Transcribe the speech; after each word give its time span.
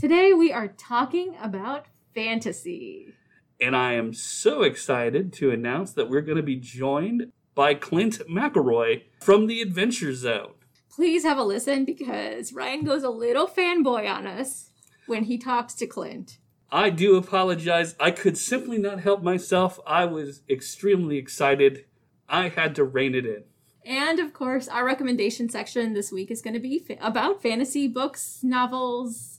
Today 0.00 0.32
we 0.32 0.50
are 0.50 0.68
talking 0.68 1.36
about 1.42 1.84
fantasy. 2.14 3.12
And 3.60 3.76
I 3.76 3.92
am 3.92 4.14
so 4.14 4.62
excited 4.62 5.30
to 5.34 5.50
announce 5.50 5.92
that 5.92 6.08
we're 6.08 6.22
going 6.22 6.38
to 6.38 6.42
be 6.42 6.56
joined 6.56 7.32
by 7.54 7.74
Clint 7.74 8.20
McElroy 8.26 9.02
from 9.20 9.46
the 9.46 9.60
Adventure 9.60 10.14
Zone. 10.14 10.54
Please 10.90 11.22
have 11.24 11.36
a 11.36 11.42
listen 11.42 11.84
because 11.84 12.54
Ryan 12.54 12.82
goes 12.82 13.02
a 13.02 13.10
little 13.10 13.46
fanboy 13.46 14.10
on 14.10 14.26
us 14.26 14.70
when 15.06 15.24
he 15.24 15.36
talks 15.36 15.74
to 15.74 15.86
Clint. 15.86 16.38
I 16.72 16.88
do 16.88 17.16
apologize. 17.16 17.94
I 18.00 18.10
could 18.10 18.38
simply 18.38 18.78
not 18.78 19.00
help 19.00 19.22
myself. 19.22 19.78
I 19.86 20.06
was 20.06 20.40
extremely 20.48 21.18
excited. 21.18 21.84
I 22.26 22.48
had 22.48 22.74
to 22.76 22.84
rein 22.84 23.14
it 23.14 23.26
in. 23.26 23.44
And 23.84 24.18
of 24.18 24.32
course, 24.32 24.66
our 24.66 24.86
recommendation 24.86 25.50
section 25.50 25.92
this 25.92 26.10
week 26.10 26.30
is 26.30 26.40
going 26.40 26.54
to 26.54 26.60
be 26.60 26.78
fa- 26.78 26.96
about 27.02 27.42
fantasy 27.42 27.86
books, 27.86 28.40
novels, 28.42 29.29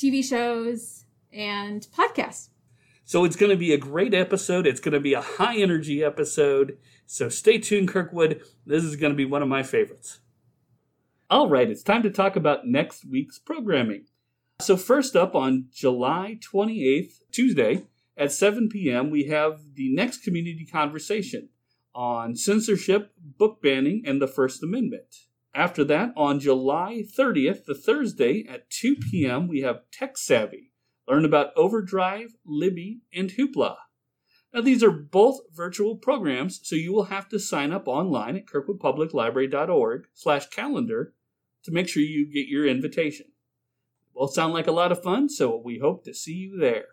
TV 0.00 0.24
shows, 0.24 1.04
and 1.32 1.86
podcasts. 1.96 2.48
So 3.04 3.24
it's 3.24 3.36
going 3.36 3.50
to 3.50 3.56
be 3.56 3.72
a 3.72 3.78
great 3.78 4.14
episode. 4.14 4.66
It's 4.66 4.80
going 4.80 4.94
to 4.94 5.00
be 5.00 5.14
a 5.14 5.20
high 5.20 5.56
energy 5.56 6.02
episode. 6.02 6.78
So 7.06 7.28
stay 7.28 7.58
tuned, 7.58 7.88
Kirkwood. 7.88 8.40
This 8.64 8.84
is 8.84 8.96
going 8.96 9.12
to 9.12 9.16
be 9.16 9.24
one 9.24 9.42
of 9.42 9.48
my 9.48 9.62
favorites. 9.62 10.20
All 11.28 11.48
right, 11.48 11.70
it's 11.70 11.82
time 11.82 12.02
to 12.02 12.10
talk 12.10 12.34
about 12.34 12.66
next 12.66 13.04
week's 13.04 13.38
programming. 13.38 14.06
So, 14.60 14.76
first 14.76 15.14
up 15.14 15.34
on 15.34 15.66
July 15.72 16.38
28th, 16.40 17.20
Tuesday 17.30 17.84
at 18.16 18.32
7 18.32 18.68
p.m., 18.68 19.10
we 19.10 19.24
have 19.24 19.60
the 19.74 19.94
next 19.94 20.24
community 20.24 20.66
conversation 20.66 21.48
on 21.94 22.34
censorship, 22.34 23.12
book 23.16 23.62
banning, 23.62 24.02
and 24.04 24.20
the 24.20 24.26
First 24.26 24.62
Amendment. 24.62 25.29
After 25.54 25.82
that, 25.84 26.12
on 26.16 26.38
July 26.38 27.04
30th, 27.04 27.64
the 27.64 27.74
Thursday 27.74 28.46
at 28.48 28.70
2 28.70 28.96
p.m., 28.96 29.48
we 29.48 29.62
have 29.62 29.90
Tech 29.90 30.16
Savvy. 30.16 30.70
Learn 31.08 31.24
about 31.24 31.52
Overdrive, 31.56 32.36
Libby, 32.46 33.00
and 33.12 33.30
Hoopla. 33.30 33.76
Now, 34.54 34.60
these 34.60 34.82
are 34.82 34.90
both 34.90 35.40
virtual 35.52 35.96
programs, 35.96 36.60
so 36.62 36.76
you 36.76 36.92
will 36.92 37.04
have 37.04 37.28
to 37.30 37.38
sign 37.38 37.72
up 37.72 37.88
online 37.88 38.36
at 38.36 38.46
kirkwoodpubliclibrary.org 38.46 40.06
slash 40.14 40.48
calendar 40.50 41.14
to 41.64 41.72
make 41.72 41.88
sure 41.88 42.02
you 42.02 42.32
get 42.32 42.46
your 42.46 42.66
invitation. 42.66 43.26
Both 44.14 44.34
sound 44.34 44.52
like 44.52 44.66
a 44.66 44.72
lot 44.72 44.92
of 44.92 45.02
fun, 45.02 45.28
so 45.28 45.56
we 45.56 45.78
hope 45.78 46.04
to 46.04 46.14
see 46.14 46.34
you 46.34 46.58
there. 46.58 46.86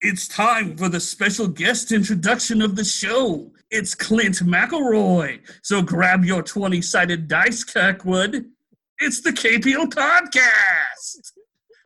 It's 0.00 0.28
time 0.28 0.76
for 0.76 0.88
the 0.88 1.00
special 1.00 1.48
guest 1.48 1.90
introduction 1.90 2.62
of 2.62 2.76
the 2.76 2.84
show. 2.84 3.50
It's 3.72 3.96
Clint 3.96 4.36
McElroy. 4.36 5.40
So 5.64 5.82
grab 5.82 6.24
your 6.24 6.40
20 6.40 6.80
sided 6.82 7.26
dice, 7.26 7.64
Kirkwood. 7.64 8.44
It's 9.00 9.20
the 9.22 9.30
KPL 9.30 9.92
Podcast. 9.92 11.32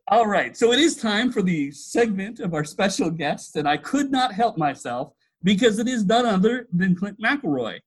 All 0.08 0.26
right, 0.26 0.54
so 0.54 0.72
it 0.72 0.78
is 0.78 0.94
time 0.98 1.32
for 1.32 1.40
the 1.40 1.70
segment 1.70 2.38
of 2.40 2.52
our 2.52 2.64
special 2.64 3.08
guest, 3.08 3.56
and 3.56 3.66
I 3.66 3.78
could 3.78 4.10
not 4.10 4.34
help 4.34 4.58
myself 4.58 5.14
because 5.42 5.78
it 5.78 5.88
is 5.88 6.04
none 6.04 6.26
other 6.26 6.68
than 6.70 6.94
Clint 6.94 7.18
McElroy, 7.18 7.78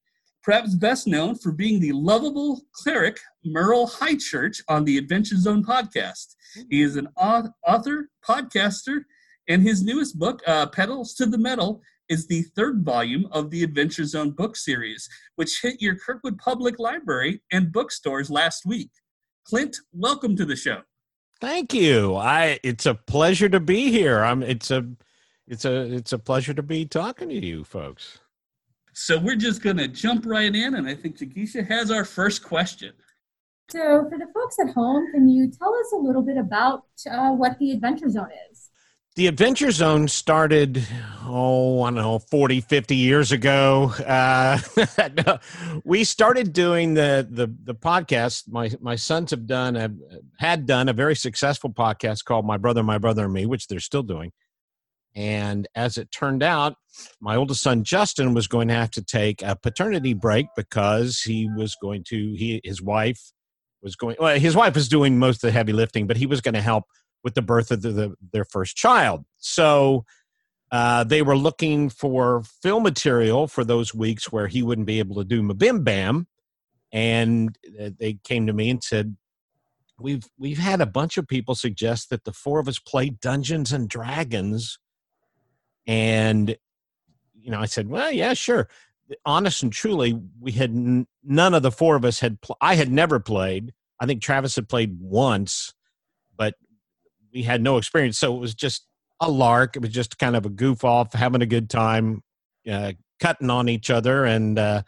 perhaps 0.41 0.73
best 0.73 1.05
known 1.05 1.35
for 1.35 1.51
being 1.51 1.79
the 1.79 1.91
lovable 1.91 2.61
cleric 2.71 3.19
Merle 3.43 3.87
Highchurch 3.87 4.63
on 4.69 4.85
the 4.85 4.97
Adventure 4.97 5.37
Zone 5.37 5.63
podcast. 5.63 6.33
He 6.71 6.81
is 6.81 6.95
an 6.95 7.09
author, 7.15 8.09
podcaster, 8.27 9.01
and 9.47 9.61
his 9.61 9.83
newest 9.83 10.17
book, 10.17 10.41
uh, 10.47 10.67
Petals 10.67 11.13
to 11.15 11.25
the 11.25 11.37
Metal, 11.37 11.81
is 12.09 12.27
the 12.27 12.43
third 12.55 12.83
volume 12.83 13.27
of 13.31 13.49
the 13.49 13.63
Adventure 13.63 14.05
Zone 14.05 14.31
book 14.31 14.55
series, 14.55 15.09
which 15.35 15.59
hit 15.61 15.81
your 15.81 15.95
Kirkwood 15.95 16.37
Public 16.37 16.79
Library 16.79 17.41
and 17.51 17.71
bookstores 17.71 18.29
last 18.29 18.65
week. 18.65 18.91
Clint, 19.45 19.75
welcome 19.91 20.35
to 20.35 20.45
the 20.45 20.55
show. 20.55 20.81
Thank 21.41 21.73
you. 21.73 22.15
I 22.15 22.59
it's 22.63 22.85
a 22.85 22.95
pleasure 22.95 23.49
to 23.49 23.59
be 23.59 23.91
here. 23.91 24.23
I'm 24.23 24.41
it's 24.41 24.71
a 24.71 24.85
it's 25.47 25.65
a 25.65 25.93
it's 25.93 26.13
a 26.13 26.19
pleasure 26.19 26.53
to 26.53 26.63
be 26.63 26.85
talking 26.85 27.29
to 27.29 27.45
you 27.45 27.63
folks. 27.63 28.19
So 28.93 29.19
we're 29.19 29.35
just 29.35 29.61
gonna 29.61 29.87
jump 29.87 30.25
right 30.25 30.55
in, 30.55 30.75
and 30.75 30.87
I 30.87 30.95
think 30.95 31.17
Jigisha 31.17 31.67
has 31.67 31.91
our 31.91 32.05
first 32.05 32.43
question. 32.43 32.93
So, 33.69 34.07
for 34.09 34.17
the 34.17 34.27
folks 34.33 34.57
at 34.59 34.73
home, 34.73 35.11
can 35.11 35.27
you 35.27 35.49
tell 35.49 35.73
us 35.75 35.91
a 35.91 35.97
little 35.97 36.21
bit 36.21 36.37
about 36.37 36.83
uh, 37.09 37.31
what 37.31 37.57
the 37.59 37.71
Adventure 37.71 38.09
Zone 38.09 38.29
is? 38.51 38.69
The 39.15 39.27
adventure 39.27 39.71
zone 39.71 40.09
started 40.09 40.85
oh 41.23 41.81
i 41.83 41.87
don't 41.87 41.95
know 41.95 42.19
40 42.19 42.61
50 42.61 42.95
years 42.95 43.31
ago. 43.31 43.93
Uh, 44.05 44.59
we 45.85 46.03
started 46.03 46.53
doing 46.53 46.93
the, 46.93 47.27
the 47.29 47.53
the 47.63 47.75
podcast. 47.75 48.43
My 48.49 48.71
my 48.81 48.95
sons 48.95 49.31
have 49.31 49.47
done 49.47 49.75
a, 49.75 49.89
had 50.39 50.65
done 50.65 50.89
a 50.89 50.93
very 50.93 51.15
successful 51.15 51.71
podcast 51.71 52.25
called 52.25 52.45
my 52.45 52.57
brother 52.57 52.83
my 52.83 52.97
brother 52.97 53.25
and 53.25 53.33
me 53.33 53.45
which 53.45 53.67
they're 53.67 53.79
still 53.79 54.03
doing. 54.03 54.31
And 55.15 55.65
as 55.75 55.97
it 55.97 56.11
turned 56.11 56.43
out 56.43 56.75
my 57.21 57.35
oldest 57.35 57.61
son 57.61 57.83
justin 57.83 58.33
was 58.33 58.47
going 58.47 58.67
to 58.67 58.73
have 58.73 58.91
to 58.91 59.03
take 59.03 59.41
a 59.41 59.55
paternity 59.55 60.13
break 60.13 60.47
because 60.57 61.21
he 61.21 61.49
was 61.55 61.75
going 61.81 62.03
to 62.09 62.33
he 62.37 62.59
his 62.63 62.81
wife 62.81 63.31
was 63.81 63.95
going 63.95 64.15
well 64.19 64.37
his 64.37 64.55
wife 64.55 64.75
was 64.75 64.89
doing 64.89 65.17
most 65.17 65.37
of 65.37 65.47
the 65.47 65.51
heavy 65.51 65.73
lifting 65.73 66.07
but 66.07 66.17
he 66.17 66.25
was 66.25 66.41
going 66.41 66.53
to 66.53 66.61
help 66.61 66.85
with 67.25 67.33
the 67.33 67.41
birth 67.41 67.71
of 67.71 67.81
the, 67.81 67.89
the, 67.89 68.15
their 68.31 68.45
first 68.45 68.77
child. 68.77 69.25
So 69.39 70.05
uh, 70.71 71.03
they 71.03 71.23
were 71.23 71.35
looking 71.35 71.89
for 71.89 72.43
film 72.61 72.83
material 72.83 73.47
for 73.47 73.65
those 73.65 73.95
weeks 73.95 74.31
where 74.31 74.47
he 74.47 74.61
wouldn't 74.61 74.87
be 74.87 74.99
able 74.99 75.15
to 75.15 75.25
do 75.25 75.41
MBMBaM. 75.41 76.27
And 76.93 77.57
they 77.99 78.19
came 78.23 78.45
to 78.47 78.53
me 78.53 78.69
and 78.69 78.81
said, 78.81 79.17
We've 79.97 80.25
we've 80.37 80.57
had 80.57 80.81
a 80.81 80.85
bunch 80.85 81.17
of 81.17 81.25
people 81.25 81.55
suggest 81.55 82.09
that 82.09 82.25
the 82.25 82.33
four 82.33 82.59
of 82.59 82.67
us 82.67 82.79
play 82.79 83.11
Dungeons 83.11 83.71
and 83.71 83.87
Dragons, 83.87 84.77
and 85.87 86.57
you 87.33 87.49
know 87.49 87.61
I 87.61 87.65
said, 87.65 87.87
well, 87.87 88.11
yeah, 88.11 88.33
sure. 88.33 88.67
Honest 89.25 89.63
and 89.63 89.71
truly, 89.71 90.19
we 90.37 90.51
had 90.51 90.71
n- 90.71 91.07
none 91.23 91.53
of 91.53 91.63
the 91.63 91.71
four 91.71 91.95
of 91.95 92.03
us 92.03 92.19
had. 92.19 92.41
Pl- 92.41 92.57
I 92.59 92.75
had 92.75 92.91
never 92.91 93.21
played. 93.21 93.73
I 93.97 94.05
think 94.05 94.21
Travis 94.21 94.57
had 94.57 94.67
played 94.67 94.97
once, 94.99 95.73
but 96.35 96.55
we 97.35 97.43
had 97.43 97.61
no 97.61 97.77
experience, 97.77 98.17
so 98.17 98.35
it 98.35 98.39
was 98.39 98.55
just 98.55 98.87
a 99.19 99.29
lark. 99.29 99.75
It 99.75 99.81
was 99.81 99.91
just 99.91 100.17
kind 100.17 100.35
of 100.35 100.45
a 100.45 100.49
goof 100.49 100.83
off, 100.85 101.13
having 101.13 101.41
a 101.41 101.45
good 101.45 101.69
time, 101.69 102.23
uh, 102.69 102.93
cutting 103.19 103.49
on 103.49 103.67
each 103.67 103.89
other, 103.89 104.23
and 104.23 104.57
uh, 104.57 104.83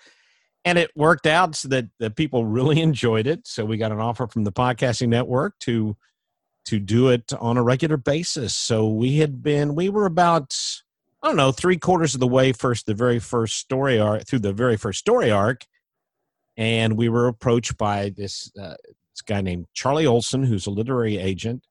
and 0.63 0.78
it 0.78 0.90
worked 0.96 1.28
out 1.28 1.56
so 1.56 1.68
that 1.68 1.85
the 2.00 2.09
people 2.09 2.46
really 2.46 2.81
enjoyed 2.81 3.28
it. 3.28 3.46
So 3.46 3.66
we 3.66 3.78
got 3.78 3.91
an 3.91 4.00
offer 4.00 4.25
from 4.28 4.46
the 4.46 4.52
podcasting 4.52 5.09
network 5.09 5.59
to 5.59 5.97
to 6.66 6.80
do 6.80 7.09
it 7.09 7.31
on 7.40 7.58
a 7.58 7.63
regular 7.63 7.97
basis. 7.97 8.56
So 8.56 8.88
we 8.88 9.18
had 9.18 9.44
been 9.44 9.75
we 9.75 9.90
were 9.90 10.06
about 10.06 10.56
I 11.22 11.28
don't 11.28 11.35
know 11.35 11.52
three 11.52 11.78
quarters 11.78 12.14
of 12.14 12.22
the 12.22 12.28
way 12.28 12.53
first 12.53 12.85
the 12.85 12.94
very 12.94 13.19
first 13.19 13.58
story 13.58 14.00
arc 14.00 14.25
through 14.25 14.40
the 14.40 14.53
very 14.53 14.78
first 14.78 15.00
story 15.00 15.29
arc, 15.29 15.66
and 16.56 16.97
we 16.97 17.09
were 17.09 17.28
approached 17.28 17.78
by 17.78 18.14
this 18.16 18.50
uh, 18.58 18.75
this 19.14 19.22
guy 19.25 19.41
named 19.41 19.66
Charlie 19.74 20.08
Olson, 20.08 20.44
who's 20.44 20.66
a 20.66 20.72
literary 20.72 21.18
agent 21.18 21.64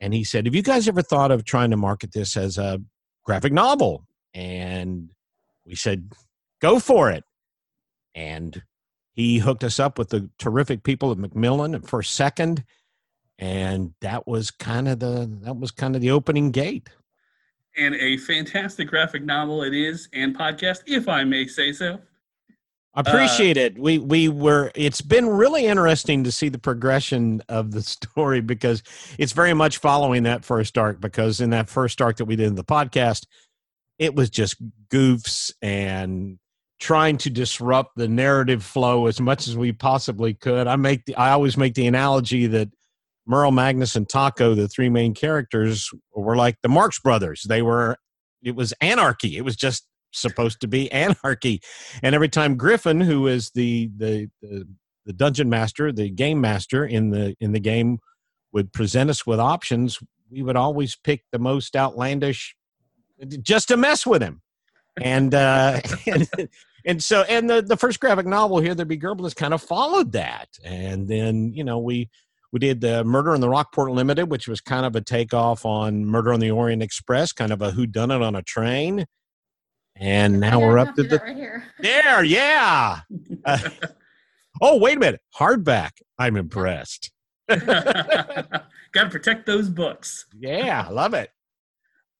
and 0.00 0.14
he 0.14 0.24
said, 0.24 0.46
"Have 0.46 0.54
you 0.54 0.62
guys 0.62 0.88
ever 0.88 1.02
thought 1.02 1.30
of 1.30 1.44
trying 1.44 1.70
to 1.70 1.76
market 1.76 2.12
this 2.12 2.36
as 2.36 2.58
a 2.58 2.82
graphic 3.24 3.52
novel?" 3.52 4.06
And 4.34 5.10
we 5.64 5.74
said, 5.74 6.12
"Go 6.60 6.78
for 6.78 7.10
it." 7.10 7.24
And 8.14 8.62
he 9.12 9.38
hooked 9.38 9.64
us 9.64 9.80
up 9.80 9.98
with 9.98 10.10
the 10.10 10.30
terrific 10.38 10.82
people 10.82 11.10
at 11.10 11.18
Macmillan 11.18 11.74
at 11.74 11.86
First 11.86 12.14
Second, 12.14 12.64
and 13.38 13.94
that 14.00 14.26
was 14.26 14.50
kind 14.50 14.88
of 14.88 15.00
the 15.00 15.28
that 15.42 15.56
was 15.56 15.70
kind 15.70 15.94
of 15.94 16.02
the 16.02 16.10
opening 16.10 16.50
gate. 16.50 16.88
And 17.76 17.94
a 17.94 18.16
fantastic 18.16 18.88
graphic 18.88 19.22
novel 19.22 19.62
it 19.62 19.74
is, 19.74 20.08
and 20.12 20.36
podcast, 20.36 20.82
if 20.86 21.08
I 21.08 21.24
may 21.24 21.46
say 21.46 21.72
so. 21.72 22.00
Appreciate 22.98 23.56
uh, 23.56 23.60
it. 23.60 23.78
We 23.78 23.98
we 23.98 24.28
were. 24.28 24.72
It's 24.74 25.00
been 25.00 25.28
really 25.28 25.66
interesting 25.66 26.24
to 26.24 26.32
see 26.32 26.48
the 26.48 26.58
progression 26.58 27.40
of 27.48 27.70
the 27.70 27.82
story 27.82 28.40
because 28.40 28.82
it's 29.18 29.32
very 29.32 29.54
much 29.54 29.78
following 29.78 30.24
that 30.24 30.44
first 30.44 30.76
arc. 30.76 31.00
Because 31.00 31.40
in 31.40 31.50
that 31.50 31.68
first 31.68 32.02
arc 32.02 32.16
that 32.16 32.24
we 32.24 32.34
did 32.34 32.48
in 32.48 32.56
the 32.56 32.64
podcast, 32.64 33.26
it 33.98 34.16
was 34.16 34.30
just 34.30 34.56
goofs 34.88 35.52
and 35.62 36.38
trying 36.80 37.18
to 37.18 37.30
disrupt 37.30 37.96
the 37.96 38.08
narrative 38.08 38.64
flow 38.64 39.06
as 39.06 39.20
much 39.20 39.46
as 39.46 39.56
we 39.56 39.72
possibly 39.72 40.34
could. 40.34 40.66
I 40.66 40.76
make 40.76 41.04
the, 41.06 41.14
I 41.16 41.30
always 41.30 41.56
make 41.56 41.74
the 41.74 41.86
analogy 41.86 42.46
that 42.48 42.68
Merle, 43.26 43.52
Magnus, 43.52 43.94
and 43.94 44.08
Taako, 44.08 44.56
the 44.56 44.68
three 44.68 44.88
main 44.88 45.14
characters, 45.14 45.88
were 46.14 46.36
like 46.36 46.56
the 46.62 46.68
Marx 46.68 46.98
Brothers. 46.98 47.44
They 47.48 47.62
were. 47.62 47.96
It 48.42 48.56
was 48.56 48.72
anarchy. 48.80 49.36
It 49.36 49.44
was 49.44 49.56
just 49.56 49.87
supposed 50.12 50.60
to 50.60 50.68
be 50.68 50.90
anarchy. 50.92 51.60
And 52.02 52.14
every 52.14 52.28
time 52.28 52.56
Griffin, 52.56 53.00
who 53.00 53.26
is 53.26 53.50
the, 53.50 53.90
the 53.96 54.30
the 54.42 54.66
the, 55.06 55.12
dungeon 55.12 55.48
master, 55.48 55.90
the 55.90 56.10
game 56.10 56.40
master 56.40 56.84
in 56.84 57.10
the 57.10 57.34
in 57.40 57.52
the 57.52 57.60
game, 57.60 57.98
would 58.52 58.72
present 58.72 59.10
us 59.10 59.26
with 59.26 59.40
options, 59.40 59.98
we 60.30 60.42
would 60.42 60.56
always 60.56 60.96
pick 60.96 61.22
the 61.32 61.38
most 61.38 61.76
outlandish, 61.76 62.54
just 63.42 63.68
to 63.68 63.76
mess 63.76 64.06
with 64.06 64.22
him. 64.22 64.42
And 65.00 65.34
uh, 65.34 65.80
and, 66.06 66.28
and 66.84 67.02
so 67.02 67.22
and 67.22 67.48
the 67.48 67.62
the 67.62 67.76
first 67.76 68.00
graphic 68.00 68.26
novel 68.26 68.60
here, 68.60 68.74
the 68.74 68.84
Be 68.84 68.98
has 69.22 69.34
kind 69.34 69.54
of 69.54 69.62
followed 69.62 70.12
that. 70.12 70.48
And 70.64 71.08
then 71.08 71.52
you 71.54 71.64
know 71.64 71.78
we 71.78 72.10
We 72.52 72.58
did 72.58 72.80
the 72.80 73.04
Murder 73.04 73.34
in 73.34 73.40
the 73.40 73.48
Rockport 73.48 73.92
Limited, 73.92 74.30
which 74.30 74.48
was 74.48 74.60
kind 74.60 74.84
of 74.84 74.96
a 74.96 75.00
takeoff 75.00 75.64
on 75.64 76.04
Murder 76.04 76.32
on 76.32 76.40
the 76.40 76.50
Orient 76.50 76.82
Express, 76.82 77.32
kind 77.32 77.52
of 77.52 77.62
a 77.62 77.70
who 77.70 77.86
done 77.86 78.10
it 78.10 78.22
on 78.22 78.34
a 78.34 78.42
train. 78.42 79.06
And 80.00 80.38
now 80.38 80.60
we're 80.60 80.78
up 80.78 80.94
to 80.94 81.02
the 81.02 81.18
right 81.18 81.36
here. 81.36 81.64
there, 81.80 82.24
yeah. 82.24 83.00
Uh, 83.44 83.58
oh, 84.60 84.78
wait 84.78 84.96
a 84.96 85.00
minute, 85.00 85.20
hardback. 85.38 85.90
I'm 86.18 86.36
impressed. 86.36 87.12
Got 87.48 87.64
to 88.92 89.08
protect 89.08 89.46
those 89.46 89.68
books. 89.68 90.26
Yeah, 90.36 90.84
I 90.86 90.90
love 90.90 91.14
it. 91.14 91.30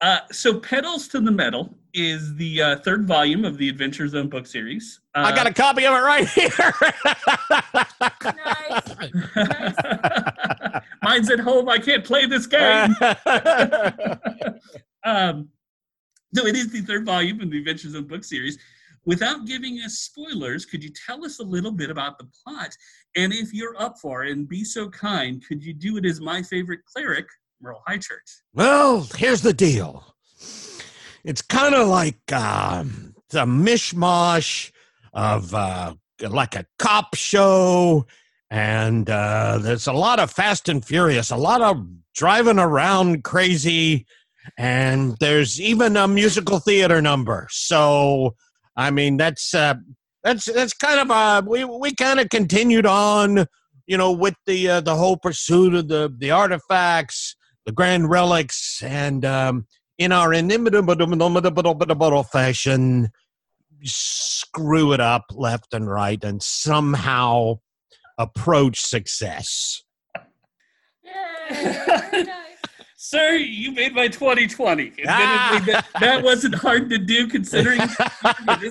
Uh, 0.00 0.20
so, 0.30 0.58
Petals 0.60 1.08
to 1.08 1.20
the 1.20 1.32
Metal 1.32 1.76
is 1.92 2.34
the 2.36 2.62
uh, 2.62 2.78
third 2.78 3.06
volume 3.06 3.44
of 3.44 3.58
the 3.58 3.68
Adventure 3.68 4.06
Zone 4.06 4.28
book 4.28 4.46
series. 4.46 5.00
Uh, 5.14 5.24
I 5.26 5.34
got 5.34 5.48
a 5.48 5.52
copy 5.52 5.84
of 5.86 5.94
it 5.94 5.98
right 5.98 6.28
here. 6.28 6.50
Nice. 8.36 9.74
Mine's 11.02 11.30
at 11.30 11.40
home. 11.40 11.68
I 11.68 11.78
can't 11.78 12.04
play 12.04 12.26
this 12.26 12.46
game. 12.46 12.94
um, 15.04 15.48
no, 16.32 16.46
it 16.46 16.56
is 16.56 16.70
the 16.70 16.80
third 16.80 17.04
volume 17.06 17.40
in 17.40 17.50
the 17.50 17.58
Adventures 17.58 17.94
of 17.94 18.08
Book 18.08 18.24
series. 18.24 18.58
Without 19.04 19.46
giving 19.46 19.78
us 19.78 19.94
spoilers, 20.00 20.66
could 20.66 20.84
you 20.84 20.90
tell 21.06 21.24
us 21.24 21.38
a 21.38 21.42
little 21.42 21.72
bit 21.72 21.90
about 21.90 22.18
the 22.18 22.28
plot? 22.44 22.76
And 23.16 23.32
if 23.32 23.54
you're 23.54 23.80
up 23.80 23.98
for 23.98 24.24
it, 24.24 24.32
and 24.32 24.46
be 24.46 24.64
so 24.64 24.90
kind, 24.90 25.42
could 25.46 25.64
you 25.64 25.72
do 25.72 25.96
it 25.96 26.04
as 26.04 26.20
my 26.20 26.42
favorite 26.42 26.80
cleric, 26.84 27.26
Merle 27.60 27.82
Highchurch? 27.88 28.42
well, 28.52 29.08
here's 29.16 29.40
the 29.40 29.54
deal. 29.54 30.14
It's 31.24 31.42
kind 31.42 31.74
of 31.74 31.88
like 31.88 32.32
um, 32.32 33.14
a 33.32 33.46
mishmash 33.46 34.70
of 35.12 35.54
uh, 35.54 35.94
like 36.20 36.54
a 36.54 36.66
cop 36.78 37.14
show, 37.14 38.06
and 38.50 39.08
uh, 39.08 39.58
there's 39.60 39.86
a 39.86 39.92
lot 39.92 40.20
of 40.20 40.30
Fast 40.30 40.68
and 40.68 40.84
Furious, 40.84 41.30
a 41.30 41.36
lot 41.36 41.60
of 41.60 41.86
driving 42.14 42.58
around 42.58 43.24
crazy, 43.24 44.06
and 44.56 45.16
there's 45.20 45.60
even 45.60 45.96
a 45.96 46.08
musical 46.08 46.58
theater 46.58 47.02
number. 47.02 47.48
So, 47.50 48.36
I 48.76 48.90
mean, 48.90 49.16
that's 49.16 49.54
uh, 49.54 49.74
that's 50.22 50.46
that's 50.46 50.74
kind 50.74 51.00
of 51.00 51.10
uh, 51.10 51.42
we 51.46 51.64
we 51.64 51.94
kind 51.94 52.20
of 52.20 52.28
continued 52.28 52.86
on, 52.86 53.46
you 53.86 53.96
know, 53.96 54.12
with 54.12 54.34
the 54.46 54.68
uh, 54.68 54.80
the 54.80 54.96
whole 54.96 55.16
pursuit 55.16 55.74
of 55.74 55.88
the 55.88 56.12
the 56.16 56.30
artifacts 56.30 57.36
the 57.68 57.72
grand 57.72 58.08
relics, 58.08 58.82
and 58.82 59.26
um, 59.26 59.66
in 59.98 60.10
our 60.10 60.32
inimitable 60.32 60.96
fashion, 62.22 63.10
screw 63.82 64.94
it 64.94 65.00
up 65.00 65.24
left 65.32 65.74
and 65.74 65.86
right, 65.86 66.24
and 66.24 66.42
somehow 66.42 67.58
approach 68.16 68.80
success. 68.80 69.82
Yay, 73.12 73.18
very 73.18 73.32
nice. 73.32 73.40
Sir, 73.40 73.44
you 73.44 73.72
made 73.72 73.94
my 73.94 74.08
2020. 74.08 74.82
Admittedly, 74.84 75.04
Ah. 75.08 75.62
that, 75.66 75.86
that 76.00 76.22
wasn't 76.22 76.54
hard 76.54 76.90
to 76.90 76.98
do 76.98 77.26
considering 77.28 77.78
this 77.78 77.96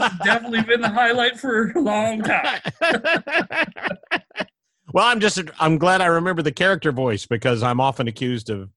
has 0.01 0.11
definitely 0.23 0.61
been 0.63 0.81
the 0.81 0.89
highlight 0.89 1.39
for 1.39 1.71
a 1.71 1.79
long 1.79 2.21
time. 2.21 2.61
well, 4.93 5.05
I'm 5.05 5.19
just 5.19 5.41
I'm 5.59 5.77
glad 5.77 6.01
I 6.01 6.05
remember 6.07 6.41
the 6.41 6.51
character 6.51 6.91
voice 6.91 7.25
because 7.25 7.63
I'm 7.63 7.79
often 7.79 8.07
accused 8.07 8.49
of 8.49 8.69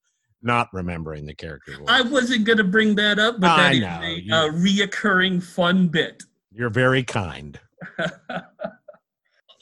not 0.43 0.69
remembering 0.73 1.27
the 1.27 1.35
character 1.35 1.73
voice. 1.77 1.87
I 1.89 2.01
wasn't 2.03 2.45
going 2.45 2.59
to 2.59 2.65
bring 2.65 2.95
that 2.97 3.19
up, 3.19 3.41
but 3.41 3.57
that 3.57 3.75
is 3.75 3.83
a 3.83 4.21
you- 4.21 4.35
uh, 4.35 4.49
reoccurring 4.51 5.43
fun 5.43 5.89
bit. 5.89 6.23
You're 6.53 6.71
very 6.71 7.03
kind. 7.03 7.59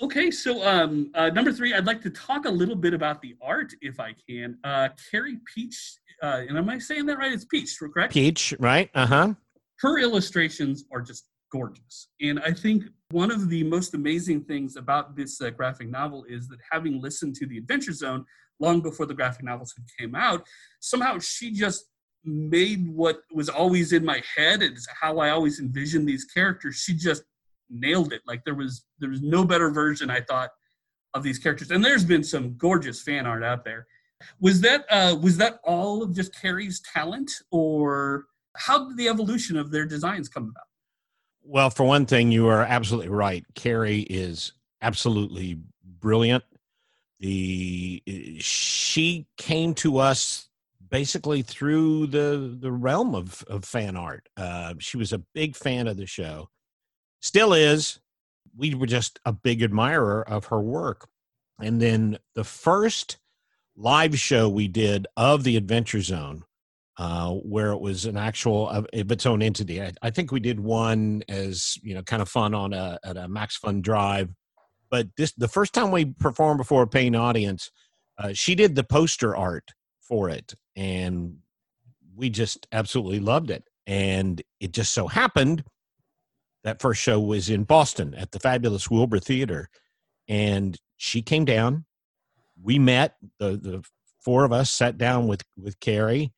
okay, 0.02 0.30
so 0.30 0.66
um, 0.66 1.10
uh, 1.14 1.28
number 1.30 1.52
three, 1.52 1.74
I'd 1.74 1.86
like 1.86 2.02
to 2.02 2.10
talk 2.10 2.46
a 2.46 2.50
little 2.50 2.76
bit 2.76 2.94
about 2.94 3.20
the 3.22 3.34
art, 3.42 3.72
if 3.80 4.00
I 4.00 4.14
can. 4.28 4.58
Uh, 4.64 4.88
Carey 5.10 5.38
Pietsch, 5.48 5.94
uh, 6.22 6.42
and 6.48 6.56
am 6.58 6.68
I 6.68 6.78
saying 6.78 7.06
that 7.06 7.18
right? 7.18 7.32
It's 7.32 7.44
Pietsch, 7.44 7.78
correct? 7.78 8.14
Pietsch, 8.14 8.54
right? 8.58 8.90
Uh 8.94 9.06
huh. 9.06 9.34
her 9.80 9.98
illustrations 9.98 10.84
are 10.92 11.00
just 11.00 11.28
gorgeous. 11.50 12.08
And 12.20 12.40
I 12.40 12.52
think 12.52 12.84
one 13.10 13.30
of 13.30 13.48
the 13.48 13.64
most 13.64 13.94
amazing 13.94 14.42
things 14.44 14.76
about 14.76 15.16
this 15.16 15.40
uh, 15.40 15.50
graphic 15.50 15.88
novel 15.88 16.24
is 16.28 16.46
that 16.48 16.58
having 16.70 17.00
listened 17.00 17.34
to 17.36 17.46
the 17.46 17.58
Adventure 17.58 17.92
Zone 17.92 18.24
long 18.60 18.80
before 18.82 19.06
the 19.06 19.14
graphic 19.14 19.44
novels 19.44 19.72
had 19.76 19.86
came 19.98 20.14
out, 20.14 20.44
somehow 20.80 21.18
she 21.18 21.52
just 21.52 21.86
made 22.24 22.86
what 22.88 23.20
was 23.32 23.48
always 23.48 23.92
in 23.92 24.04
my 24.04 24.20
head 24.36 24.60
and 24.62 24.76
how 25.00 25.18
I 25.20 25.30
always 25.30 25.60
envisioned 25.60 26.06
these 26.06 26.24
characters. 26.24 26.74
She 26.76 26.92
just 26.92 27.22
nailed 27.70 28.12
it. 28.12 28.22
Like 28.26 28.44
there 28.44 28.54
was 28.54 28.84
there 28.98 29.10
was 29.10 29.22
no 29.22 29.44
better 29.44 29.70
version 29.70 30.10
I 30.10 30.20
thought 30.20 30.50
of 31.14 31.22
these 31.22 31.38
characters. 31.38 31.70
And 31.70 31.84
there's 31.84 32.04
been 32.04 32.24
some 32.24 32.56
gorgeous 32.56 33.02
fan 33.02 33.26
art 33.26 33.42
out 33.42 33.64
there. 33.64 33.86
Was 34.40 34.60
that 34.62 34.84
uh, 34.90 35.16
was 35.20 35.36
that 35.36 35.60
all 35.64 36.02
of 36.02 36.14
just 36.14 36.34
Carey's 36.40 36.80
talent, 36.80 37.30
or 37.50 38.26
how 38.56 38.88
did 38.88 38.96
the 38.96 39.08
evolution 39.08 39.56
of 39.56 39.70
their 39.70 39.86
designs 39.86 40.28
come 40.28 40.44
about? 40.44 40.64
Well, 41.42 41.70
for 41.70 41.84
one 41.84 42.04
thing, 42.04 42.32
you 42.32 42.48
are 42.48 42.62
absolutely 42.62 43.08
right. 43.08 43.44
Carey 43.54 44.00
is 44.00 44.52
absolutely 44.82 45.60
brilliant. 45.82 46.44
The 47.20 48.02
she 48.38 49.26
came 49.36 49.74
to 49.74 49.98
us 49.98 50.48
basically 50.90 51.42
through 51.42 52.08
the 52.08 52.56
the 52.60 52.72
realm 52.72 53.14
of 53.14 53.44
of 53.48 53.64
fan 53.64 53.96
art. 53.96 54.28
Uh, 54.36 54.74
she 54.78 54.96
was 54.96 55.12
a 55.12 55.18
big 55.34 55.56
fan 55.56 55.86
of 55.86 55.96
the 55.96 56.06
show, 56.06 56.48
still 57.20 57.52
is. 57.52 58.00
We 58.56 58.74
were 58.74 58.86
just 58.86 59.20
a 59.24 59.32
big 59.32 59.62
admirer 59.62 60.26
of 60.28 60.46
her 60.46 60.60
work. 60.60 61.08
And 61.60 61.80
then 61.80 62.18
the 62.34 62.44
first 62.44 63.18
live 63.76 64.18
show 64.18 64.48
we 64.48 64.68
did 64.68 65.06
of 65.16 65.44
the 65.44 65.56
Adventure 65.56 66.02
Zone 66.02 66.44
uh, 66.98 67.30
where 67.30 67.70
it 67.70 67.80
was 67.80 68.04
an 68.06 68.16
actual 68.16 68.68
of, 68.68 68.86
of 68.92 69.12
its 69.12 69.24
own 69.24 69.40
entity. 69.40 69.80
I, 69.80 69.92
I 70.02 70.10
think 70.10 70.32
we 70.32 70.40
did 70.40 70.58
one 70.58 71.22
as 71.28 71.78
you 71.82 71.94
know, 71.94 72.02
kind 72.02 72.20
of 72.20 72.28
fun 72.28 72.54
on 72.54 72.72
a 72.72 72.98
at 73.04 73.16
a 73.16 73.28
Max 73.28 73.56
Fun 73.56 73.80
Drive. 73.80 74.34
But 74.90 75.06
this 75.16 75.32
the 75.32 75.48
first 75.48 75.72
time 75.72 75.92
we 75.92 76.06
performed 76.06 76.58
before 76.58 76.82
a 76.82 76.88
paying 76.88 77.14
audience, 77.14 77.70
uh, 78.18 78.32
she 78.32 78.54
did 78.54 78.74
the 78.74 78.84
poster 78.84 79.36
art 79.36 79.70
for 80.00 80.28
it, 80.28 80.54
and 80.76 81.36
we 82.16 82.30
just 82.30 82.66
absolutely 82.72 83.20
loved 83.20 83.50
it. 83.50 83.64
And 83.86 84.42
it 84.60 84.72
just 84.72 84.92
so 84.92 85.06
happened 85.06 85.64
that 86.68 86.82
first 86.82 87.00
show 87.00 87.18
was 87.18 87.48
in 87.48 87.64
Boston 87.64 88.14
at 88.14 88.30
the 88.30 88.38
fabulous 88.38 88.90
Wilbur 88.90 89.18
Theater, 89.18 89.70
and 90.28 90.78
she 90.98 91.22
came 91.22 91.46
down. 91.46 91.86
We 92.62 92.78
met 92.78 93.16
the 93.38 93.56
the 93.56 93.82
four 94.20 94.44
of 94.44 94.52
us 94.52 94.70
sat 94.70 94.98
down 94.98 95.26
with 95.26 95.42
with 95.56 95.80
Carey 95.80 96.32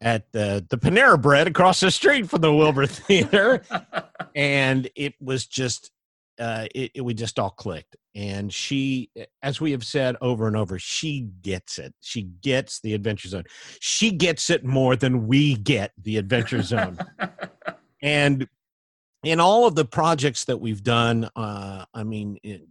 at 0.00 0.30
the 0.32 0.64
the 0.70 0.78
Panera 0.78 1.20
Bread 1.20 1.48
across 1.48 1.80
the 1.80 1.90
street 1.90 2.30
from 2.30 2.40
the 2.40 2.54
Wilbur 2.54 2.86
Theater, 3.08 3.62
and 4.36 4.88
it 4.94 5.14
was 5.20 5.46
just 5.46 5.90
uh, 6.38 6.66
it, 6.72 6.92
it 6.94 7.00
we 7.00 7.14
just 7.14 7.40
all 7.40 7.50
clicked. 7.50 7.96
And 8.14 8.52
she, 8.52 9.10
as 9.42 9.60
we 9.60 9.72
have 9.72 9.84
said 9.84 10.14
over 10.20 10.46
and 10.46 10.56
over, 10.56 10.78
she 10.78 11.28
gets 11.42 11.80
it. 11.80 11.92
She 12.00 12.22
gets 12.22 12.80
the 12.80 12.94
Adventure 12.94 13.26
Zone. 13.26 13.44
She 13.80 14.12
gets 14.12 14.50
it 14.50 14.64
more 14.64 14.94
than 14.94 15.26
we 15.26 15.56
get 15.56 15.90
the 16.00 16.18
Adventure 16.18 16.62
Zone. 16.62 16.96
and 18.02 18.46
in 19.24 19.40
all 19.40 19.66
of 19.66 19.74
the 19.74 19.84
projects 19.84 20.44
that 20.46 20.60
we've 20.60 20.82
done, 20.82 21.28
uh, 21.34 21.84
I 21.92 22.04
mean, 22.04 22.38
it, 22.42 22.62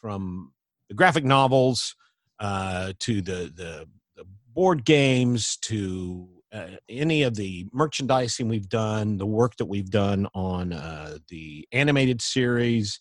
from 0.00 0.52
the 0.88 0.94
graphic 0.94 1.24
novels 1.24 1.96
uh, 2.38 2.92
to 3.00 3.22
the, 3.22 3.52
the 3.54 3.88
the 4.16 4.26
board 4.52 4.84
games 4.84 5.56
to 5.62 6.28
uh, 6.52 6.68
any 6.88 7.22
of 7.22 7.34
the 7.34 7.66
merchandising 7.72 8.48
we've 8.48 8.68
done, 8.68 9.16
the 9.16 9.26
work 9.26 9.56
that 9.56 9.64
we've 9.64 9.90
done 9.90 10.28
on 10.34 10.72
uh, 10.72 11.18
the 11.28 11.66
animated 11.72 12.20
series, 12.22 13.00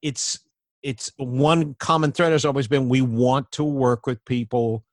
it's 0.00 0.38
it's 0.82 1.12
one 1.16 1.74
common 1.74 2.12
thread 2.12 2.32
has 2.32 2.44
always 2.44 2.66
been 2.66 2.88
we 2.88 3.02
want 3.02 3.50
to 3.52 3.64
work 3.64 4.06
with 4.06 4.24
people 4.24 4.84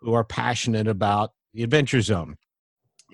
who 0.00 0.14
are 0.14 0.24
passionate 0.24 0.86
about 0.86 1.32
the 1.52 1.62
Adventure 1.62 2.00
Zone, 2.00 2.36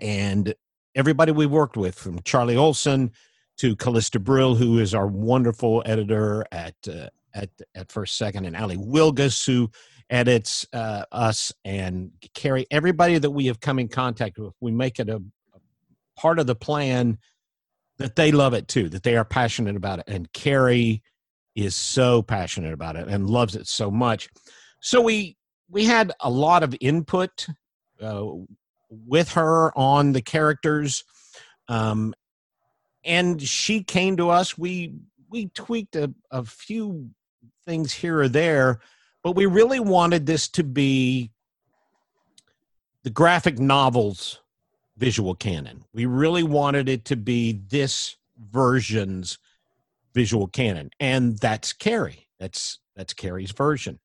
and 0.00 0.54
everybody 0.94 1.32
we've 1.32 1.50
worked 1.50 1.76
with, 1.76 1.94
from 1.94 2.20
Charlie 2.22 2.56
Olson 2.56 3.10
to 3.58 3.76
Callista 3.76 4.18
Brill, 4.18 4.54
who 4.54 4.78
is 4.78 4.94
our 4.94 5.06
wonderful 5.06 5.82
editor 5.86 6.44
at 6.52 6.74
uh, 6.88 7.08
at 7.34 7.50
at 7.74 7.92
First 7.92 8.16
Second, 8.16 8.44
and 8.46 8.56
Ali 8.56 8.76
Wilgus, 8.76 9.46
who 9.46 9.70
edits 10.10 10.66
uh, 10.72 11.04
us 11.12 11.52
and 11.64 12.10
Carey. 12.34 12.66
Everybody 12.70 13.18
that 13.18 13.30
we 13.30 13.46
have 13.46 13.60
come 13.60 13.78
in 13.78 13.88
contact 13.88 14.38
with, 14.38 14.52
we 14.60 14.70
make 14.70 14.98
it 14.98 15.08
a, 15.08 15.16
a 15.16 15.60
part 16.16 16.38
of 16.38 16.46
the 16.46 16.54
plan 16.54 17.18
that 17.98 18.16
they 18.16 18.32
love 18.32 18.54
it 18.54 18.68
too, 18.68 18.88
that 18.88 19.02
they 19.02 19.16
are 19.16 19.24
passionate 19.24 19.76
about 19.76 20.00
it, 20.00 20.04
and 20.08 20.32
Carey 20.32 21.02
is 21.54 21.76
so 21.76 22.22
passionate 22.22 22.72
about 22.72 22.96
it 22.96 23.08
and 23.08 23.28
loves 23.28 23.54
it 23.54 23.66
so 23.66 23.90
much. 23.90 24.28
So 24.80 25.00
we 25.00 25.36
we 25.70 25.84
had 25.84 26.12
a 26.20 26.30
lot 26.30 26.62
of 26.62 26.74
input 26.80 27.46
uh, 28.00 28.24
with 29.06 29.32
her 29.32 29.76
on 29.76 30.12
the 30.12 30.22
characters, 30.22 31.04
um, 31.68 32.14
and 33.04 33.40
she 33.40 33.82
came 33.82 34.16
to 34.18 34.30
us. 34.30 34.56
We 34.56 34.94
we 35.30 35.46
tweaked 35.48 35.96
a, 35.96 36.12
a 36.30 36.44
few 36.44 37.10
things 37.64 37.92
here 37.92 38.20
or 38.20 38.28
there, 38.28 38.80
but 39.22 39.32
we 39.32 39.46
really 39.46 39.80
wanted 39.80 40.26
this 40.26 40.48
to 40.48 40.64
be 40.64 41.30
the 43.02 43.10
graphic 43.10 43.58
novels 43.58 44.40
visual 44.96 45.34
canon. 45.34 45.84
We 45.92 46.06
really 46.06 46.42
wanted 46.42 46.88
it 46.88 47.04
to 47.06 47.16
be 47.16 47.60
this 47.68 48.16
version's 48.38 49.38
visual 50.14 50.46
canon, 50.48 50.90
and 51.00 51.38
that's 51.38 51.72
Carey. 51.72 52.28
That's 52.38 52.78
that's 52.94 53.14
Carey's 53.14 53.52
version. 53.52 53.98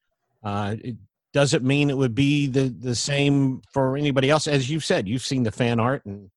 Uh, 0.43 0.75
it 0.81 0.95
doesn't 1.37 1.63
mean 1.63 1.91
it 1.91 1.97
would 1.97 2.15
be 2.15 2.47
the 2.47 2.73
the 2.79 2.95
same 2.95 3.61
for 3.71 3.95
anybody 3.95 4.27
else. 4.27 4.47
As 4.47 4.71
you've 4.71 4.83
said, 4.83 5.07
you've 5.07 5.21
seen 5.21 5.43
the 5.43 5.51
fan 5.51 5.79
art, 5.79 6.03
and 6.03 6.31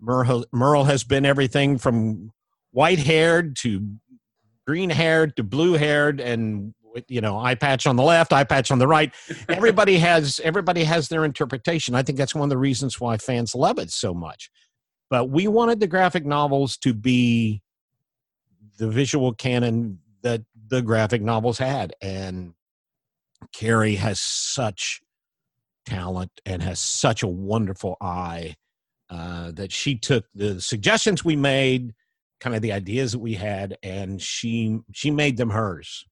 Merle, 0.00 0.44
Merle 0.50 0.82
has 0.82 1.04
been 1.04 1.24
everything 1.24 1.78
from 1.78 2.32
white 2.72 2.98
haired 2.98 3.54
to 3.58 3.94
green 4.66 4.90
haired 4.90 5.36
to 5.36 5.44
blue 5.44 5.74
haired, 5.74 6.20
and 6.20 6.74
you 7.06 7.20
know 7.20 7.38
eye 7.38 7.54
patch 7.54 7.86
on 7.86 7.94
the 7.94 8.02
left 8.02 8.32
eye 8.32 8.42
patch 8.42 8.72
on 8.72 8.80
the 8.80 8.88
right. 8.88 9.14
Everybody 9.48 9.98
has 9.98 10.40
everybody 10.42 10.82
has 10.82 11.06
their 11.06 11.24
interpretation. 11.24 11.94
I 11.94 12.02
think 12.02 12.18
that's 12.18 12.34
one 12.34 12.42
of 12.42 12.50
the 12.50 12.58
reasons 12.58 13.00
why 13.00 13.18
fans 13.18 13.54
love 13.54 13.78
it 13.78 13.92
so 13.92 14.12
much. 14.12 14.50
But 15.10 15.30
we 15.30 15.46
wanted 15.46 15.78
the 15.78 15.86
graphic 15.86 16.26
novels 16.26 16.76
to 16.78 16.92
be 16.92 17.62
the 18.78 18.88
visual 18.88 19.32
canon 19.32 20.00
that 20.22 20.42
the 20.66 20.82
graphic 20.82 21.22
novels 21.22 21.58
had. 21.58 21.94
And 22.02 22.54
carey 23.52 23.94
has 23.94 24.20
such 24.20 25.00
talent 25.86 26.30
and 26.46 26.62
has 26.62 26.78
such 26.78 27.22
a 27.22 27.28
wonderful 27.28 27.96
eye 28.00 28.54
uh, 29.08 29.50
that 29.52 29.72
she 29.72 29.96
took 29.96 30.24
the 30.34 30.60
suggestions 30.60 31.24
we 31.24 31.36
made 31.36 31.94
kind 32.40 32.54
of 32.54 32.62
the 32.62 32.72
ideas 32.72 33.12
that 33.12 33.18
we 33.18 33.34
had 33.34 33.76
and 33.82 34.20
she 34.20 34.78
she 34.92 35.10
made 35.10 35.36
them 35.36 35.50
hers. 35.50 36.04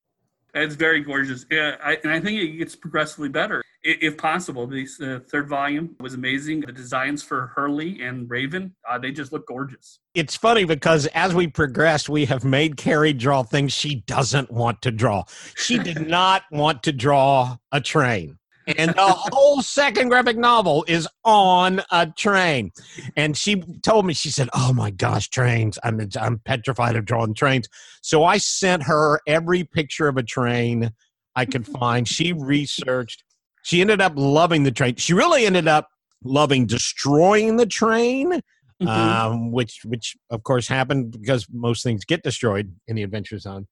It's 0.54 0.74
very 0.74 1.00
gorgeous, 1.00 1.46
yeah, 1.50 1.76
I, 1.82 1.98
and 2.02 2.12
I 2.12 2.20
think 2.20 2.40
it 2.40 2.56
gets 2.56 2.74
progressively 2.74 3.28
better 3.28 3.62
if 3.82 4.16
possible. 4.16 4.66
This 4.66 5.00
uh, 5.00 5.20
third 5.30 5.48
volume 5.48 5.96
was 6.00 6.14
amazing. 6.14 6.60
The 6.60 6.72
designs 6.72 7.22
for 7.22 7.48
Hurley 7.54 8.02
and 8.02 8.28
Raven, 8.28 8.74
uh, 8.88 8.98
they 8.98 9.12
just 9.12 9.32
look 9.32 9.46
gorgeous. 9.46 10.00
It's 10.14 10.36
funny 10.36 10.64
because 10.64 11.06
as 11.08 11.34
we 11.34 11.46
progressed, 11.46 12.08
we 12.08 12.24
have 12.26 12.44
made 12.44 12.76
Carey 12.76 13.12
draw 13.12 13.42
things 13.42 13.72
she 13.72 13.96
doesn't 14.06 14.50
want 14.50 14.82
to 14.82 14.90
draw. 14.90 15.24
She 15.56 15.78
did 15.78 16.06
not 16.08 16.42
want 16.50 16.82
to 16.84 16.92
draw 16.92 17.56
a 17.72 17.80
train 17.80 18.38
and 18.76 18.90
the 18.90 19.14
whole 19.32 19.62
second 19.62 20.08
graphic 20.08 20.36
novel 20.36 20.84
is 20.88 21.08
on 21.24 21.80
a 21.90 22.06
train. 22.06 22.70
And 23.16 23.36
she 23.36 23.62
told 23.82 24.04
me, 24.04 24.14
she 24.14 24.30
said, 24.30 24.48
"Oh 24.52 24.72
my 24.72 24.90
gosh, 24.90 25.28
trains! 25.28 25.78
I'm 25.82 26.00
I'm 26.20 26.40
petrified 26.44 26.96
of 26.96 27.04
drawing 27.04 27.34
trains." 27.34 27.68
So 28.02 28.24
I 28.24 28.38
sent 28.38 28.82
her 28.84 29.20
every 29.26 29.64
picture 29.64 30.08
of 30.08 30.16
a 30.16 30.22
train 30.22 30.92
I 31.34 31.46
could 31.46 31.66
find. 31.66 32.06
She 32.06 32.32
researched. 32.32 33.24
She 33.68 33.82
ended 33.82 34.00
up 34.00 34.14
loving 34.16 34.62
the 34.62 34.70
train. 34.70 34.96
She 34.96 35.12
really 35.12 35.44
ended 35.44 35.68
up 35.68 35.90
loving 36.24 36.64
destroying 36.64 37.56
the 37.58 37.66
train. 37.66 38.40
Mm-hmm. 38.80 38.88
Um, 38.88 39.50
which, 39.50 39.80
which 39.84 40.16
of 40.30 40.44
course 40.44 40.68
happened 40.68 41.10
because 41.10 41.48
most 41.52 41.82
things 41.82 42.04
get 42.04 42.22
destroyed 42.22 42.72
in 42.86 42.94
the 42.94 43.02
Adventure 43.02 43.38
Zone. 43.38 43.66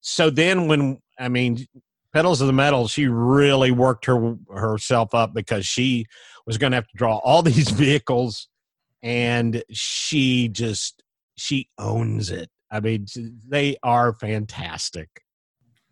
So 0.00 0.30
then, 0.30 0.66
when 0.66 0.98
I 1.18 1.28
mean, 1.28 1.66
Petals 2.12 2.40
of 2.40 2.48
the 2.48 2.54
Metal, 2.54 2.88
she 2.88 3.06
really 3.06 3.70
worked 3.70 4.06
her 4.06 4.34
herself 4.52 5.14
up 5.14 5.32
because 5.34 5.66
she 5.66 6.06
was 6.46 6.58
going 6.58 6.72
to 6.72 6.76
have 6.76 6.88
to 6.88 6.96
draw 6.96 7.18
all 7.18 7.42
these 7.42 7.68
vehicles, 7.68 8.48
and 9.02 9.62
she 9.70 10.48
just 10.48 11.02
she 11.36 11.68
owns 11.78 12.30
it. 12.30 12.48
I 12.70 12.80
mean, 12.80 13.06
they 13.46 13.76
are 13.82 14.14
fantastic. 14.14 15.08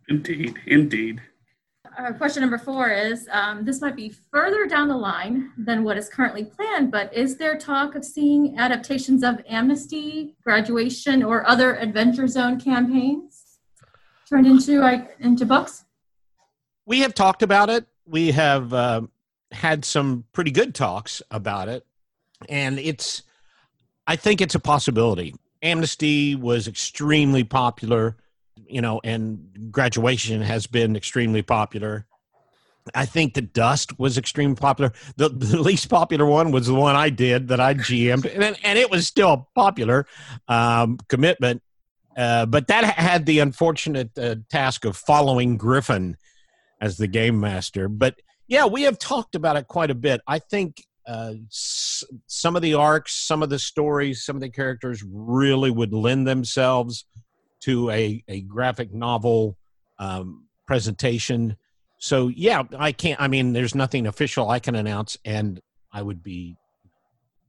Indeed, 0.08 0.58
indeed. 0.66 1.20
Uh, 1.96 2.12
question 2.12 2.40
number 2.40 2.58
four 2.58 2.90
is 2.90 3.28
um, 3.30 3.64
this 3.64 3.80
might 3.80 3.94
be 3.94 4.12
further 4.32 4.66
down 4.66 4.88
the 4.88 4.96
line 4.96 5.52
than 5.56 5.84
what 5.84 5.96
is 5.96 6.08
currently 6.08 6.44
planned, 6.44 6.90
but 6.90 7.12
is 7.14 7.36
there 7.36 7.56
talk 7.56 7.94
of 7.94 8.04
seeing 8.04 8.58
adaptations 8.58 9.22
of 9.22 9.40
Amnesty, 9.48 10.34
Graduation, 10.42 11.22
or 11.22 11.46
other 11.46 11.76
Adventure 11.76 12.26
Zone 12.26 12.60
campaigns 12.60 13.58
turned 14.28 14.46
into 14.46 14.80
like 14.80 15.16
into 15.20 15.46
books? 15.46 15.84
we 16.86 17.00
have 17.00 17.14
talked 17.14 17.42
about 17.42 17.70
it. 17.70 17.86
We 18.06 18.32
have 18.32 18.72
uh, 18.72 19.02
had 19.52 19.84
some 19.84 20.24
pretty 20.32 20.50
good 20.50 20.74
talks 20.74 21.22
about 21.30 21.68
it, 21.68 21.86
and 22.48 22.78
it's. 22.78 23.22
I 24.06 24.16
think 24.16 24.42
it's 24.42 24.54
a 24.54 24.60
possibility. 24.60 25.34
Amnesty 25.62 26.34
was 26.34 26.68
extremely 26.68 27.42
popular, 27.42 28.18
you 28.68 28.80
know, 28.80 29.00
and 29.04 29.70
graduation 29.70 30.42
has 30.42 30.66
been 30.66 30.96
extremely 30.96 31.42
popular. 31.42 32.06
I 32.94 33.06
think 33.06 33.34
the 33.34 33.42
Dust 33.42 33.98
was 33.98 34.18
extremely 34.18 34.56
popular. 34.56 34.92
The, 35.16 35.28
the, 35.30 35.60
least 35.60 35.88
popular 35.88 36.26
one 36.26 36.50
was 36.50 36.66
the 36.66 36.74
one 36.74 36.96
I 36.96 37.10
did 37.10 37.48
that 37.48 37.60
I 37.60 37.74
GM'd, 37.74 38.26
and, 38.26 38.58
and 38.62 38.78
it 38.78 38.90
was 38.90 39.06
still 39.06 39.48
popular. 39.54 40.06
Um, 40.48 40.98
commitment, 41.08 41.62
uh, 42.16 42.46
but 42.46 42.68
that 42.68 42.84
had 42.84 43.26
the 43.26 43.38
unfortunate 43.40 44.16
uh, 44.18 44.36
task 44.50 44.84
of 44.84 44.96
following 44.96 45.56
Griffin 45.56 46.16
as 46.80 46.96
the 46.96 47.08
game 47.08 47.40
master. 47.40 47.88
But 47.88 48.16
yeah, 48.46 48.66
we 48.66 48.82
have 48.82 48.98
talked 48.98 49.34
about 49.34 49.56
it 49.56 49.66
quite 49.68 49.90
a 49.90 49.94
bit. 49.94 50.20
I 50.26 50.38
think 50.38 50.84
uh, 51.06 51.34
s- 51.48 52.04
some 52.26 52.56
of 52.56 52.62
the 52.62 52.74
arcs, 52.74 53.14
some 53.14 53.42
of 53.42 53.48
the 53.48 53.58
stories, 53.58 54.24
some 54.24 54.36
of 54.36 54.42
the 54.42 54.50
characters 54.50 55.02
really 55.06 55.70
would 55.70 55.92
lend 55.92 56.26
themselves 56.26 57.04
to 57.64 57.90
a, 57.90 58.22
a 58.28 58.42
graphic 58.42 58.92
novel 58.92 59.56
um, 59.98 60.46
presentation. 60.66 61.56
So 61.98 62.28
yeah, 62.28 62.62
I 62.78 62.92
can't. 62.92 63.20
I 63.20 63.28
mean, 63.28 63.52
there's 63.52 63.74
nothing 63.74 64.06
official 64.06 64.50
I 64.50 64.58
can 64.58 64.74
announce, 64.74 65.16
and 65.24 65.60
I 65.92 66.02
would 66.02 66.22
be 66.22 66.56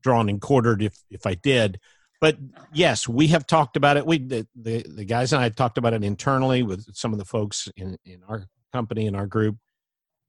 drawn 0.01 0.29
and 0.29 0.39
quartered 0.39 0.81
if 0.81 0.97
if 1.09 1.25
I 1.25 1.33
did. 1.35 1.79
But 2.21 2.37
yes, 2.73 3.09
we 3.09 3.27
have 3.27 3.45
talked 3.45 3.75
about 3.75 3.97
it. 3.97 4.05
We 4.05 4.19
the, 4.19 4.47
the, 4.55 4.85
the 4.87 5.05
guys 5.05 5.33
and 5.33 5.41
I 5.41 5.49
talked 5.49 5.77
about 5.77 5.93
it 5.93 6.03
internally 6.03 6.63
with 6.63 6.95
some 6.95 7.11
of 7.11 7.19
the 7.19 7.25
folks 7.25 7.67
in 7.75 7.97
in 8.05 8.21
our 8.27 8.45
company 8.71 9.07
in 9.07 9.15
our 9.15 9.27
group. 9.27 9.57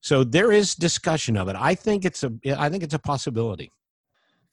So 0.00 0.25
there 0.25 0.50
is 0.50 0.75
discussion 0.75 1.37
of 1.37 1.49
it. 1.49 1.57
I 1.57 1.75
think 1.75 2.05
it's 2.05 2.25
a 2.25 2.33
I 2.59 2.69
think 2.69 2.83
it's 2.83 2.95
a 2.95 2.99
possibility. 2.99 3.71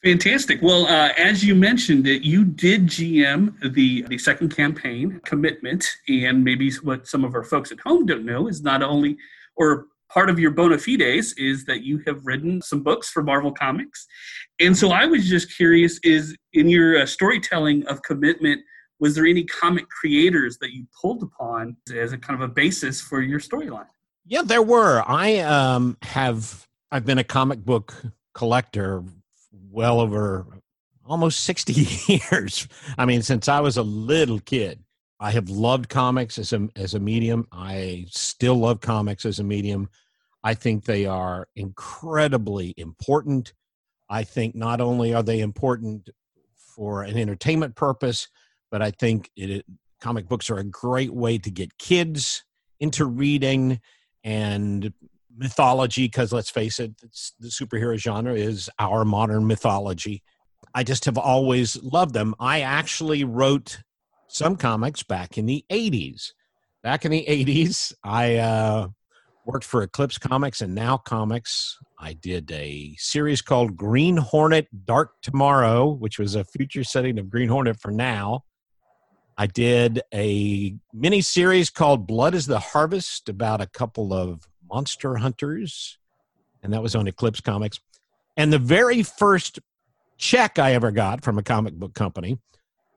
Fantastic. 0.04 0.62
Well, 0.62 0.86
uh, 0.88 1.14
as 1.18 1.46
you 1.46 1.56
mentioned, 1.56 2.06
that 2.06 2.26
you 2.26 2.44
did 2.44 2.88
GM 2.88 3.74
the 3.74 4.02
the 4.04 4.18
second 4.18 4.54
campaign 4.54 5.22
commitment, 5.24 5.88
and 6.10 6.44
maybe 6.44 6.70
what 6.84 7.08
some 7.08 7.24
of 7.24 7.34
our 7.34 7.44
folks 7.44 7.72
at 7.72 7.80
home 7.80 8.06
don't 8.06 8.26
know 8.26 8.48
is 8.48 8.62
not 8.62 8.84
only 8.84 9.18
or 9.56 9.86
part 10.10 10.30
of 10.30 10.38
your 10.40 10.52
bona 10.52 10.78
fides 10.78 11.34
is 11.38 11.64
that 11.66 11.84
you 11.84 12.04
have 12.06 12.26
written 12.26 12.62
some 12.62 12.84
books 12.84 13.10
for 13.10 13.24
Marvel 13.24 13.54
Comics, 13.54 14.06
and 14.60 14.78
so 14.78 14.92
I 14.92 15.06
was 15.06 15.30
just 15.30 15.56
curious: 15.56 16.00
is 16.04 16.36
in 16.52 16.68
your 16.68 17.00
uh, 17.00 17.06
storytelling 17.06 17.88
of 17.88 18.04
commitment, 18.04 18.60
was 19.00 19.16
there 19.16 19.26
any 19.26 19.46
comic 19.46 19.88
creators 19.88 20.58
that 20.58 20.74
you 20.74 20.86
pulled 21.02 21.24
upon 21.24 21.78
as 21.96 22.12
a 22.12 22.18
kind 22.18 22.42
of 22.42 22.50
a 22.50 22.52
basis 22.54 23.00
for 23.00 23.22
your 23.22 23.40
storyline? 23.40 23.88
Yeah, 24.26 24.42
there 24.42 24.62
were. 24.62 25.02
I 25.08 25.38
um, 25.40 25.98
have 26.02 26.68
I've 26.92 27.06
been 27.06 27.20
a 27.20 27.24
comic 27.24 27.64
book 27.64 27.94
collector 28.34 29.04
well 29.72 30.00
over 30.00 30.46
almost 31.06 31.42
60 31.42 31.74
years. 32.32 32.68
I 32.98 33.06
mean, 33.06 33.22
since 33.22 33.48
I 33.48 33.60
was 33.60 33.78
a 33.78 33.84
little 33.84 34.40
kid. 34.40 34.84
I 35.20 35.32
have 35.32 35.50
loved 35.50 35.88
comics 35.88 36.38
as 36.38 36.52
a 36.52 36.68
as 36.76 36.96
a 36.96 37.00
medium. 37.00 37.48
I 37.50 38.08
still 38.10 38.56
love 38.56 38.82
comics 38.82 39.26
as 39.26 39.40
a 39.40 39.44
medium. 39.44 39.90
I 40.44 40.54
think 40.54 40.84
they 40.84 41.06
are 41.06 41.48
incredibly 41.56 42.74
important. 42.76 43.54
I 44.10 44.24
think 44.26 44.54
not 44.54 44.82
only 44.82 45.14
are 45.14 45.24
they 45.24 45.40
important 45.40 46.10
for 46.58 47.04
an 47.04 47.18
entertainment 47.18 47.76
purpose, 47.76 48.28
but 48.70 48.82
I 48.82 48.92
think 48.92 49.32
it, 49.38 49.66
comic 50.02 50.28
books 50.28 50.50
are 50.50 50.58
a 50.58 50.66
great 50.66 51.14
way 51.14 51.38
to 51.38 51.50
get 51.50 51.78
kids 51.78 52.44
into 52.82 53.06
reading 53.06 53.80
and 54.26 54.92
mythology 55.36 56.06
because 56.06 56.32
let's 56.32 56.50
face 56.50 56.80
it 56.80 56.96
the 57.40 57.48
superhero 57.48 57.98
genre 57.98 58.34
is 58.34 58.70
our 58.80 59.06
modern 59.06 59.48
mythology. 59.48 60.22
I 60.76 60.84
just 60.84 61.06
have 61.06 61.18
always 61.18 61.82
loved 61.84 62.14
them. 62.14 62.34
I 62.40 62.62
actually 62.62 63.24
wrote 63.24 63.80
some 64.28 64.56
comics 64.56 65.04
back 65.04 65.38
in 65.38 65.46
the 65.46 65.64
80s 65.70 66.32
back 66.82 67.06
in 67.06 67.12
the 67.12 67.24
80s 67.30 67.94
i 68.04 68.38
uh, 68.38 68.88
worked 69.46 69.64
for 69.64 69.84
eclipse 69.84 70.18
comics 70.18 70.62
and 70.62 70.74
now 70.74 70.98
comics. 70.98 71.78
I 72.00 72.14
did 72.14 72.52
a 72.52 72.96
series 72.98 73.42
called 73.42 73.76
green 73.76 74.18
hornet 74.18 74.68
dark 74.86 75.12
tomorrow 75.22 75.92
which 75.92 76.18
was 76.18 76.36
a 76.36 76.44
future 76.44 76.84
setting 76.84 77.20
of 77.20 77.30
green 77.30 77.50
hornet 77.50 77.80
for 77.80 77.92
now. 77.92 78.44
I 79.38 79.48
did 79.48 80.02
a 80.14 80.76
mini 80.94 81.22
series 81.22 81.70
called 81.70 82.08
Blood 82.08 82.36
is 82.36 82.46
the 82.46 82.60
Harvest 82.60 83.30
about 83.30 83.62
a 83.62 83.68
couple 83.68 84.14
of 84.14 84.48
monster 84.74 85.18
hunters, 85.18 86.00
and 86.64 86.74
that 86.74 86.82
was 86.82 86.96
on 86.96 87.08
Eclipse 87.08 87.42
Comics. 87.42 87.80
And 88.36 88.52
the 88.52 88.58
very 88.58 89.04
first 89.04 89.60
check 90.18 90.58
I 90.58 90.74
ever 90.74 90.90
got 90.90 91.24
from 91.24 91.38
a 91.38 91.44
comic 91.44 91.76
book 91.76 91.94
company 91.94 92.40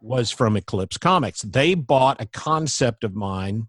was 0.01 0.31
from 0.31 0.57
Eclipse 0.57 0.97
Comics. 0.97 1.43
They 1.43 1.75
bought 1.75 2.21
a 2.21 2.27
concept 2.27 3.05
of 3.05 3.15
mine 3.15 3.69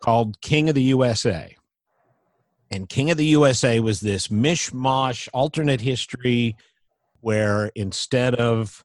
called 0.00 0.40
King 0.40 0.68
of 0.68 0.74
the 0.74 0.82
USA. 0.82 1.56
And 2.72 2.88
King 2.88 3.12
of 3.12 3.16
the 3.16 3.26
USA 3.26 3.78
was 3.78 4.00
this 4.00 4.26
mishmash 4.28 5.28
alternate 5.32 5.80
history 5.80 6.56
where 7.20 7.70
instead 7.76 8.34
of 8.34 8.84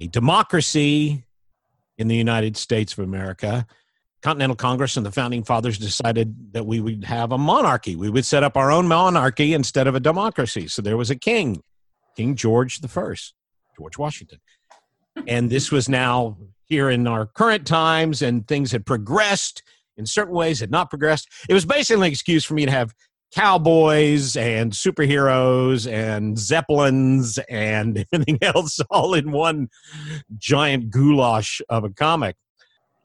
a 0.00 0.08
democracy 0.08 1.24
in 1.96 2.08
the 2.08 2.16
United 2.16 2.56
States 2.56 2.92
of 2.94 3.00
America, 3.00 3.66
Continental 4.24 4.56
Congress 4.56 4.96
and 4.96 5.04
the 5.04 5.12
founding 5.12 5.44
fathers 5.44 5.76
decided 5.76 6.54
that 6.54 6.64
we 6.64 6.80
would 6.80 7.04
have 7.04 7.30
a 7.30 7.36
monarchy. 7.36 7.94
We 7.94 8.08
would 8.08 8.24
set 8.24 8.42
up 8.42 8.56
our 8.56 8.72
own 8.72 8.88
monarchy 8.88 9.52
instead 9.52 9.86
of 9.86 9.94
a 9.94 10.00
democracy. 10.00 10.66
So 10.66 10.80
there 10.80 10.96
was 10.96 11.10
a 11.10 11.14
king, 11.14 11.62
King 12.16 12.34
George 12.34 12.80
the 12.80 12.88
First, 12.88 13.34
George 13.76 13.98
Washington. 13.98 14.38
And 15.28 15.50
this 15.50 15.70
was 15.70 15.90
now 15.90 16.38
here 16.64 16.88
in 16.88 17.06
our 17.06 17.26
current 17.26 17.66
times, 17.66 18.22
and 18.22 18.48
things 18.48 18.72
had 18.72 18.86
progressed 18.86 19.62
in 19.98 20.06
certain 20.06 20.34
ways, 20.34 20.58
had 20.58 20.70
not 20.70 20.88
progressed. 20.88 21.28
It 21.46 21.52
was 21.52 21.66
basically 21.66 22.06
an 22.06 22.10
excuse 22.10 22.46
for 22.46 22.54
me 22.54 22.64
to 22.64 22.72
have 22.72 22.94
cowboys 23.34 24.36
and 24.36 24.72
superheroes 24.72 25.90
and 25.90 26.38
zeppelins 26.38 27.38
and 27.50 28.06
everything 28.12 28.38
else 28.40 28.80
all 28.90 29.12
in 29.12 29.32
one 29.32 29.68
giant 30.38 30.88
goulash 30.88 31.60
of 31.68 31.84
a 31.84 31.90
comic 31.90 32.36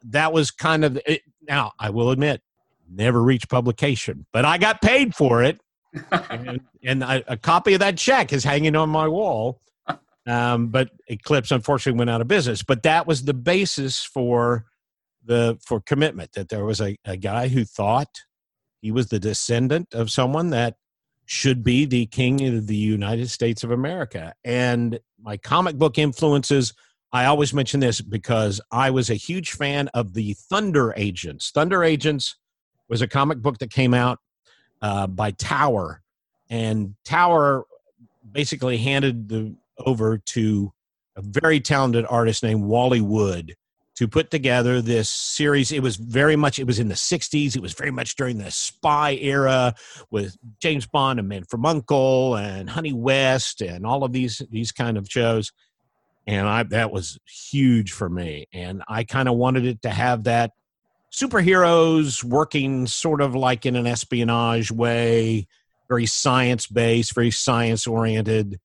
that 0.04 0.32
was 0.32 0.50
kind 0.50 0.84
of 0.84 1.00
it. 1.06 1.22
Now, 1.42 1.72
I 1.78 1.90
will 1.90 2.10
admit, 2.10 2.42
never 2.88 3.22
reached 3.22 3.48
publication, 3.48 4.26
but 4.32 4.44
I 4.44 4.58
got 4.58 4.82
paid 4.82 5.14
for 5.14 5.42
it. 5.42 5.60
and, 6.30 6.60
and 6.84 7.04
I, 7.04 7.24
a 7.26 7.36
copy 7.36 7.74
of 7.74 7.80
that 7.80 7.96
check 7.96 8.32
is 8.32 8.44
hanging 8.44 8.76
on 8.76 8.88
my 8.88 9.08
wall. 9.08 9.60
Um, 10.26 10.68
but 10.68 10.90
Eclipse 11.08 11.50
unfortunately 11.50 11.98
went 11.98 12.10
out 12.10 12.20
of 12.20 12.28
business. 12.28 12.62
But 12.62 12.82
that 12.84 13.06
was 13.06 13.24
the 13.24 13.34
basis 13.34 14.04
for 14.04 14.66
the 15.24 15.58
for 15.64 15.80
commitment 15.80 16.32
that 16.32 16.48
there 16.48 16.64
was 16.64 16.80
a, 16.80 16.96
a 17.04 17.16
guy 17.16 17.48
who 17.48 17.64
thought 17.64 18.20
he 18.80 18.92
was 18.92 19.08
the 19.08 19.18
descendant 19.18 19.92
of 19.92 20.10
someone 20.10 20.50
that 20.50 20.76
should 21.26 21.62
be 21.62 21.84
the 21.84 22.06
king 22.06 22.46
of 22.46 22.66
the 22.66 22.76
United 22.76 23.30
States 23.30 23.62
of 23.62 23.70
America. 23.70 24.34
And 24.44 24.98
my 25.20 25.36
comic 25.36 25.76
book 25.76 25.98
influences 25.98 26.74
I 27.12 27.24
always 27.24 27.52
mention 27.52 27.80
this 27.80 28.00
because 28.00 28.60
I 28.70 28.90
was 28.90 29.10
a 29.10 29.14
huge 29.14 29.52
fan 29.52 29.88
of 29.88 30.14
the 30.14 30.34
Thunder 30.34 30.94
Agents. 30.96 31.50
Thunder 31.50 31.82
Agents 31.82 32.36
was 32.88 33.02
a 33.02 33.08
comic 33.08 33.38
book 33.38 33.58
that 33.58 33.70
came 33.70 33.94
out 33.94 34.18
uh, 34.80 35.06
by 35.06 35.32
Tower, 35.32 36.02
and 36.48 36.94
Tower 37.04 37.64
basically 38.30 38.78
handed 38.78 39.28
the 39.28 39.54
over 39.78 40.18
to 40.18 40.72
a 41.16 41.22
very 41.22 41.60
talented 41.60 42.06
artist 42.08 42.42
named 42.42 42.62
Wally 42.64 43.00
Wood 43.00 43.56
to 43.96 44.08
put 44.08 44.30
together 44.30 44.80
this 44.80 45.10
series. 45.10 45.72
It 45.72 45.82
was 45.82 45.96
very 45.96 46.36
much, 46.36 46.58
it 46.58 46.66
was 46.66 46.78
in 46.78 46.88
the 46.88 46.94
60s. 46.94 47.56
It 47.56 47.60
was 47.60 47.72
very 47.72 47.90
much 47.90 48.16
during 48.16 48.38
the 48.38 48.50
spy 48.50 49.14
era 49.20 49.74
with 50.10 50.36
James 50.60 50.86
Bond 50.86 51.18
and 51.18 51.28
Man 51.28 51.44
from 51.44 51.66
Uncle 51.66 52.36
and 52.36 52.70
Honey 52.70 52.92
West 52.92 53.60
and 53.60 53.84
all 53.84 54.04
of 54.04 54.12
these, 54.12 54.40
these 54.50 54.72
kind 54.72 54.96
of 54.96 55.06
shows 55.08 55.52
and 56.30 56.48
I 56.48 56.62
that 56.62 56.92
was 56.92 57.18
huge 57.26 57.90
for 57.90 58.08
me. 58.08 58.46
And 58.52 58.82
I 58.86 59.02
kind 59.02 59.28
of 59.28 59.34
wanted 59.34 59.66
it 59.66 59.82
to 59.82 59.90
have 59.90 60.24
that 60.24 60.52
superheroes 61.12 62.22
working 62.22 62.86
sort 62.86 63.20
of 63.20 63.34
like 63.34 63.66
in 63.66 63.74
an 63.74 63.86
espionage 63.86 64.70
way, 64.70 65.48
very 65.88 66.06
science 66.06 66.68
based, 66.68 67.16
very 67.16 67.32
science 67.32 67.84
oriented, 67.84 68.60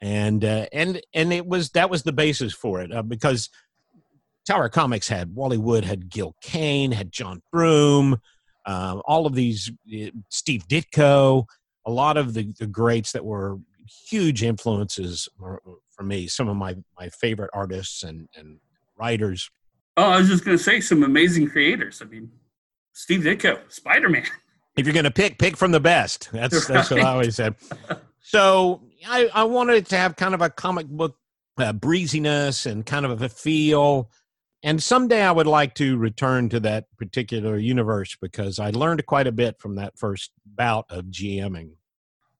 and 0.00 0.42
uh, 0.42 0.66
and 0.72 1.02
and 1.12 1.34
it 1.34 1.46
was 1.46 1.70
that 1.70 1.90
was 1.90 2.02
the 2.02 2.12
basis 2.12 2.54
for 2.54 2.80
it 2.80 2.90
uh, 2.90 3.02
because 3.02 3.50
Tower 4.46 4.70
Comics 4.70 5.08
had 5.08 5.34
Wally 5.34 5.58
Wood, 5.58 5.84
had 5.84 6.08
Gil 6.08 6.34
Kane, 6.40 6.92
had 6.92 7.12
John 7.12 7.42
Broome, 7.52 8.22
uh, 8.64 9.00
all 9.04 9.26
of 9.26 9.34
these 9.34 9.70
uh, 9.94 10.06
Steve 10.30 10.66
Ditko, 10.66 11.44
a 11.84 11.90
lot 11.90 12.16
of 12.16 12.32
the, 12.32 12.54
the 12.58 12.66
greats 12.66 13.12
that 13.12 13.24
were 13.24 13.58
huge 14.08 14.42
influences 14.42 15.28
for 16.02 16.06
me. 16.06 16.26
Some 16.26 16.48
of 16.48 16.56
my 16.56 16.76
my 16.98 17.08
favorite 17.08 17.50
artists 17.54 18.02
and 18.02 18.28
and 18.36 18.58
writers. 18.98 19.50
Oh, 19.96 20.10
I 20.10 20.18
was 20.18 20.28
just 20.28 20.44
going 20.44 20.56
to 20.56 20.62
say 20.62 20.80
some 20.80 21.02
amazing 21.02 21.48
creators. 21.48 22.00
I 22.00 22.06
mean, 22.06 22.30
Steve 22.92 23.20
Ditko, 23.20 23.70
Spider 23.70 24.08
Man. 24.08 24.24
If 24.76 24.86
you're 24.86 24.94
going 24.94 25.04
to 25.04 25.10
pick, 25.10 25.38
pick 25.38 25.56
from 25.56 25.70
the 25.70 25.80
best. 25.80 26.30
That's 26.32 26.54
right. 26.54 26.68
that's 26.68 26.90
what 26.90 27.00
I 27.00 27.10
always 27.10 27.36
said. 27.36 27.54
So 28.20 28.80
I 29.06 29.28
I 29.34 29.44
wanted 29.44 29.86
to 29.86 29.96
have 29.96 30.16
kind 30.16 30.34
of 30.34 30.40
a 30.40 30.48
comic 30.48 30.86
book 30.86 31.16
uh, 31.58 31.72
breeziness 31.72 32.66
and 32.66 32.86
kind 32.86 33.04
of 33.04 33.20
a 33.20 33.28
feel. 33.28 34.10
And 34.64 34.80
someday 34.82 35.22
I 35.22 35.32
would 35.32 35.48
like 35.48 35.74
to 35.74 35.96
return 35.96 36.48
to 36.50 36.60
that 36.60 36.86
particular 36.96 37.58
universe 37.58 38.16
because 38.20 38.58
I 38.60 38.70
learned 38.70 39.04
quite 39.06 39.26
a 39.26 39.32
bit 39.32 39.60
from 39.60 39.74
that 39.74 39.98
first 39.98 40.30
bout 40.46 40.86
of 40.88 41.06
GMing. 41.06 41.72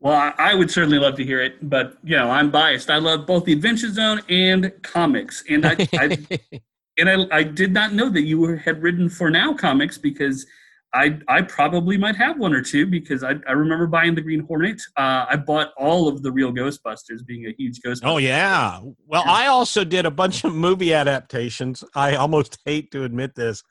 Well, 0.02 0.34
I, 0.36 0.52
would 0.52 0.68
certainly 0.68 0.98
love 0.98 1.14
to 1.16 1.24
hear 1.24 1.40
it, 1.40 1.68
but 1.70 1.96
you 2.02 2.16
know, 2.16 2.28
I'm 2.28 2.50
biased. 2.50 2.90
I 2.90 2.96
love 2.96 3.24
both 3.24 3.44
the 3.44 3.52
Adventure 3.52 3.88
Zone 3.88 4.20
and 4.28 4.72
comics, 4.82 5.44
and 5.48 5.64
I, 5.64 5.76
I 5.94 6.18
and 6.98 7.08
I, 7.08 7.26
I 7.30 7.42
did 7.44 7.72
not 7.72 7.92
know 7.92 8.10
that 8.10 8.22
you 8.22 8.40
were, 8.40 8.56
had 8.56 8.82
written 8.82 9.08
for 9.08 9.30
Now 9.30 9.54
Comics 9.54 9.98
because 9.98 10.44
I 10.92 11.20
I 11.28 11.42
probably 11.42 11.96
might 11.96 12.16
have 12.16 12.36
one 12.36 12.52
or 12.52 12.62
two 12.62 12.84
because 12.86 13.22
I, 13.22 13.34
I 13.46 13.52
remember 13.52 13.86
buying 13.86 14.16
the 14.16 14.22
Green 14.22 14.40
Hornet. 14.40 14.82
Uh, 14.96 15.26
I 15.30 15.36
bought 15.36 15.72
all 15.78 16.08
of 16.08 16.24
the 16.24 16.32
real 16.32 16.52
Ghostbusters, 16.52 17.24
being 17.24 17.46
a 17.46 17.54
huge 17.56 17.80
Ghostbusters. 17.80 18.00
Oh 18.02 18.18
yeah. 18.18 18.80
Well, 19.06 19.22
I 19.24 19.46
also 19.46 19.84
did 19.84 20.04
a 20.04 20.10
bunch 20.10 20.42
of 20.42 20.52
movie 20.52 20.92
adaptations. 20.92 21.84
I 21.94 22.16
almost 22.16 22.58
hate 22.66 22.90
to 22.90 23.04
admit 23.04 23.36
this. 23.36 23.62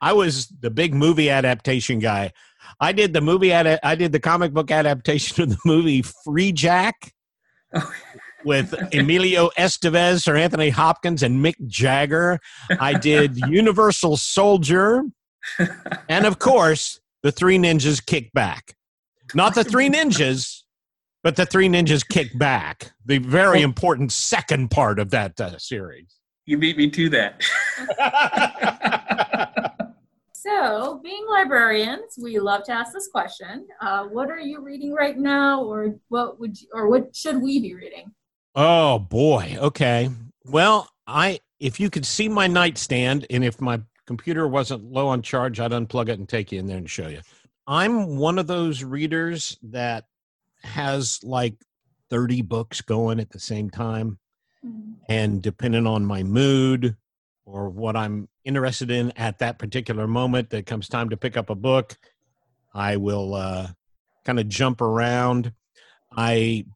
I 0.00 0.12
was 0.12 0.48
the 0.60 0.70
big 0.70 0.94
movie 0.94 1.30
adaptation 1.30 1.98
guy. 1.98 2.32
I 2.80 2.92
did 2.92 3.12
the 3.12 3.20
movie 3.20 3.52
ad- 3.52 3.80
I 3.82 3.94
did 3.94 4.12
the 4.12 4.20
comic 4.20 4.52
book 4.52 4.70
adaptation 4.70 5.42
of 5.42 5.50
the 5.50 5.58
movie 5.64 6.02
Freejack 6.02 6.92
with 8.44 8.74
Emilio 8.94 9.50
Estevez 9.58 10.28
or 10.28 10.36
Anthony 10.36 10.70
Hopkins 10.70 11.22
and 11.22 11.44
Mick 11.44 11.54
Jagger. 11.66 12.38
I 12.80 12.94
did 12.94 13.36
Universal 13.48 14.16
Soldier, 14.16 15.04
and 16.08 16.26
of 16.26 16.38
course, 16.38 17.00
the 17.22 17.32
Three 17.32 17.58
Ninjas 17.58 18.04
Kick 18.04 18.32
Back. 18.32 18.74
Not 19.34 19.54
the 19.54 19.64
Three 19.64 19.88
Ninjas, 19.88 20.62
but 21.22 21.36
the 21.36 21.46
Three 21.46 21.68
Ninjas 21.68 22.06
Kick 22.06 22.38
Back. 22.38 22.92
The 23.04 23.18
very 23.18 23.62
important 23.62 24.12
second 24.12 24.70
part 24.70 24.98
of 24.98 25.10
that 25.10 25.40
uh, 25.40 25.58
series. 25.58 26.16
You 26.46 26.58
beat 26.58 26.76
me 26.76 26.88
to 26.90 27.08
that. 27.10 27.42
So, 30.42 31.00
being 31.02 31.24
librarians, 31.28 32.18
we 32.22 32.38
love 32.38 32.64
to 32.64 32.72
ask 32.72 32.92
this 32.92 33.08
question: 33.08 33.66
uh, 33.80 34.04
What 34.04 34.30
are 34.30 34.38
you 34.38 34.60
reading 34.60 34.92
right 34.92 35.16
now, 35.16 35.62
or 35.62 35.94
what 36.08 36.38
would 36.38 36.60
you, 36.60 36.68
or 36.74 36.88
what 36.88 37.16
should 37.16 37.40
we 37.40 37.58
be 37.60 37.74
reading? 37.74 38.12
Oh 38.54 38.98
boy. 38.98 39.56
Okay. 39.58 40.10
Well, 40.44 40.88
I 41.06 41.40
if 41.58 41.80
you 41.80 41.88
could 41.88 42.04
see 42.04 42.28
my 42.28 42.46
nightstand, 42.46 43.26
and 43.30 43.44
if 43.44 43.60
my 43.62 43.80
computer 44.06 44.46
wasn't 44.46 44.84
low 44.84 45.08
on 45.08 45.22
charge, 45.22 45.58
I'd 45.58 45.70
unplug 45.70 46.10
it 46.10 46.18
and 46.18 46.28
take 46.28 46.52
you 46.52 46.58
in 46.58 46.66
there 46.66 46.76
and 46.76 46.88
show 46.88 47.08
you. 47.08 47.20
I'm 47.66 48.18
one 48.18 48.38
of 48.38 48.46
those 48.46 48.84
readers 48.84 49.58
that 49.62 50.04
has 50.62 51.18
like 51.24 51.54
30 52.10 52.42
books 52.42 52.82
going 52.82 53.20
at 53.20 53.30
the 53.30 53.40
same 53.40 53.70
time. 53.70 54.18
Mm-hmm. 54.64 54.92
And 55.08 55.42
depending 55.42 55.86
on 55.86 56.04
my 56.04 56.22
mood 56.22 56.96
or 57.46 57.70
what 57.70 57.96
I'm 57.96 58.28
interested 58.44 58.90
in 58.90 59.12
at 59.12 59.38
that 59.38 59.58
particular 59.58 60.06
moment 60.06 60.50
that 60.50 60.66
comes 60.66 60.88
time 60.88 61.08
to 61.08 61.16
pick 61.16 61.36
up 61.36 61.48
a 61.48 61.54
book 61.54 61.96
i 62.74 62.96
will 62.96 63.34
uh, 63.34 63.66
kind 64.26 64.38
of 64.38 64.48
jump 64.48 64.80
around. 64.80 65.52
I 66.14 66.66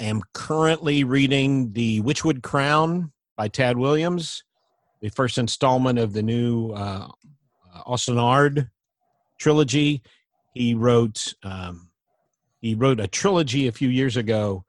am 0.00 0.22
currently 0.32 1.04
reading 1.04 1.72
the 1.72 2.00
witchwood 2.02 2.42
crown 2.42 3.12
by 3.36 3.48
tad 3.48 3.76
williams 3.76 4.44
the 5.00 5.10
first 5.10 5.38
installment 5.38 5.98
of 5.98 6.12
the 6.12 6.22
new 6.22 6.70
uh, 6.70 7.08
Ard 7.86 8.70
trilogy. 9.38 10.02
He 10.54 10.74
wrote 10.74 11.34
um, 11.44 11.90
he 12.60 12.74
wrote 12.74 12.98
a 12.98 13.06
trilogy 13.06 13.68
a 13.68 13.72
few 13.72 13.88
years 13.88 14.16
ago 14.16 14.64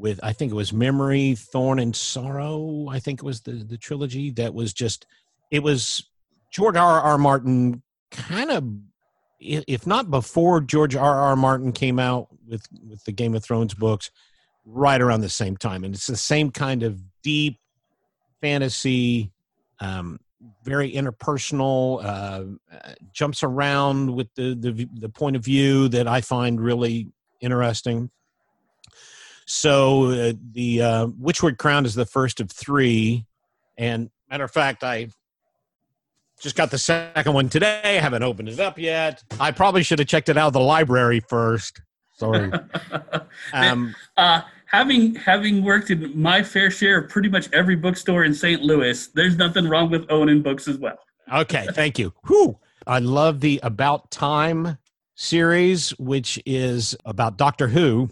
with 0.00 0.20
I 0.22 0.32
think 0.32 0.52
it 0.52 0.56
was 0.56 0.72
Memory, 0.72 1.34
Thorn, 1.34 1.78
and 1.78 1.94
Sorrow. 1.94 2.88
I 2.88 2.98
think 2.98 3.20
it 3.20 3.26
was 3.26 3.42
the 3.42 3.52
the 3.52 3.78
trilogy 3.78 4.30
that 4.32 4.54
was 4.54 4.72
just 4.72 5.06
it 5.50 5.62
was 5.62 6.04
George 6.50 6.76
R. 6.76 7.00
R. 7.00 7.18
Martin 7.18 7.82
kind 8.10 8.50
of 8.50 8.64
if 9.40 9.86
not 9.86 10.10
before 10.10 10.60
George 10.60 10.94
R. 10.96 11.20
R. 11.20 11.36
Martin 11.36 11.72
came 11.72 11.98
out 11.98 12.28
with 12.46 12.66
with 12.88 13.04
the 13.04 13.12
Game 13.12 13.34
of 13.34 13.44
Thrones 13.44 13.74
books, 13.74 14.10
right 14.64 15.00
around 15.00 15.20
the 15.20 15.28
same 15.28 15.56
time, 15.56 15.84
and 15.84 15.94
it's 15.94 16.06
the 16.06 16.16
same 16.16 16.50
kind 16.50 16.82
of 16.82 17.00
deep 17.22 17.58
fantasy, 18.40 19.30
um, 19.80 20.18
very 20.64 20.92
interpersonal, 20.92 22.04
uh, 22.04 22.44
jumps 23.12 23.42
around 23.42 24.14
with 24.14 24.28
the, 24.34 24.54
the 24.54 24.88
the 24.94 25.08
point 25.08 25.36
of 25.36 25.44
view 25.44 25.88
that 25.88 26.06
I 26.06 26.20
find 26.20 26.60
really 26.60 27.08
interesting. 27.40 28.10
So 29.52 30.12
uh, 30.12 30.32
the 30.52 30.80
uh, 30.80 31.06
Witchwood 31.08 31.58
Crown 31.58 31.84
is 31.84 31.96
the 31.96 32.06
first 32.06 32.38
of 32.38 32.52
three, 32.52 33.26
and 33.76 34.08
matter 34.30 34.44
of 34.44 34.52
fact, 34.52 34.84
I 34.84 35.08
Just 36.40 36.54
got 36.54 36.70
the 36.70 36.78
second 36.78 37.32
one 37.32 37.48
today. 37.48 37.80
I 37.82 38.00
haven't 38.00 38.22
opened 38.22 38.48
it 38.48 38.60
up 38.60 38.78
yet. 38.78 39.24
I 39.40 39.50
probably 39.50 39.82
should 39.82 39.98
have 39.98 40.06
checked 40.06 40.28
it 40.28 40.36
out 40.36 40.46
of 40.46 40.52
the 40.52 40.60
library 40.60 41.18
first. 41.18 41.82
Sorry. 42.12 42.52
um, 43.52 43.92
uh, 44.16 44.42
having 44.66 45.16
having 45.16 45.64
worked 45.64 45.90
in 45.90 46.16
my 46.16 46.44
fair 46.44 46.70
share 46.70 46.98
of 46.98 47.08
pretty 47.10 47.28
much 47.28 47.48
every 47.52 47.74
bookstore 47.74 48.22
in 48.22 48.32
St. 48.32 48.62
Louis, 48.62 49.08
there's 49.08 49.36
nothing 49.36 49.68
wrong 49.68 49.90
with 49.90 50.06
owning 50.12 50.42
books 50.42 50.68
as 50.68 50.78
well. 50.78 51.00
Okay, 51.32 51.66
thank 51.72 51.98
you. 51.98 52.14
Whew. 52.28 52.56
I 52.86 53.00
love 53.00 53.40
the 53.40 53.58
About 53.64 54.12
Time 54.12 54.78
series, 55.16 55.90
which 55.98 56.40
is 56.46 56.96
about 57.04 57.36
Doctor 57.36 57.66
Who, 57.66 58.10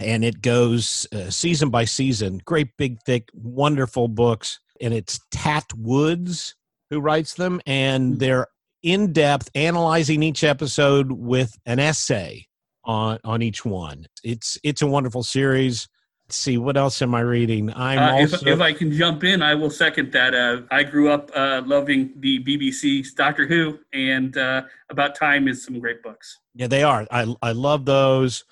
and 0.00 0.24
it 0.24 0.42
goes 0.42 1.06
uh, 1.12 1.30
season 1.30 1.70
by 1.70 1.84
season. 1.84 2.40
Great, 2.44 2.76
big, 2.76 2.98
thick, 3.04 3.28
wonderful 3.34 4.08
books, 4.08 4.60
and 4.80 4.94
it's 4.94 5.20
Tat 5.30 5.66
Woods 5.76 6.54
who 6.90 7.00
writes 7.00 7.34
them, 7.34 7.60
and 7.66 8.14
hmm. 8.14 8.18
they're 8.18 8.46
in 8.82 9.12
depth 9.12 9.50
analyzing 9.54 10.22
each 10.22 10.42
episode 10.42 11.12
with 11.12 11.56
an 11.66 11.78
essay 11.78 12.46
on 12.84 13.18
on 13.24 13.42
each 13.42 13.64
one. 13.64 14.06
It's 14.24 14.58
it's 14.62 14.82
a 14.82 14.86
wonderful 14.86 15.22
series. 15.22 15.88
Let's 16.26 16.38
see 16.38 16.58
what 16.58 16.76
else 16.76 17.02
am 17.02 17.14
I 17.14 17.20
reading? 17.20 17.72
I'm 17.74 17.98
uh, 17.98 18.20
also 18.20 18.36
if, 18.36 18.46
if, 18.46 18.60
I 18.60 18.72
can 18.72 18.92
jump 18.92 19.24
in, 19.24 19.42
I 19.42 19.54
will 19.54 19.70
second 19.70 20.12
that. 20.12 20.32
Uh, 20.32 20.62
I 20.70 20.84
grew 20.84 21.10
up 21.10 21.30
uh, 21.34 21.62
loving 21.66 22.12
the 22.16 22.42
BBC's 22.44 23.12
Doctor 23.14 23.48
Who, 23.48 23.80
and 23.92 24.36
uh, 24.36 24.62
About 24.90 25.16
Time 25.16 25.48
is 25.48 25.64
some 25.64 25.80
great 25.80 26.02
books. 26.02 26.38
Yeah, 26.54 26.68
they 26.68 26.82
are. 26.82 27.06
I 27.10 27.34
I 27.42 27.52
love 27.52 27.84
those. 27.84 28.44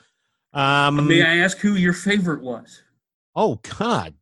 Um, 0.53 1.07
May 1.07 1.23
I 1.23 1.37
ask 1.39 1.59
who 1.59 1.75
your 1.75 1.93
favorite 1.93 2.43
was? 2.43 2.83
Oh 3.37 3.61
God, 3.79 4.15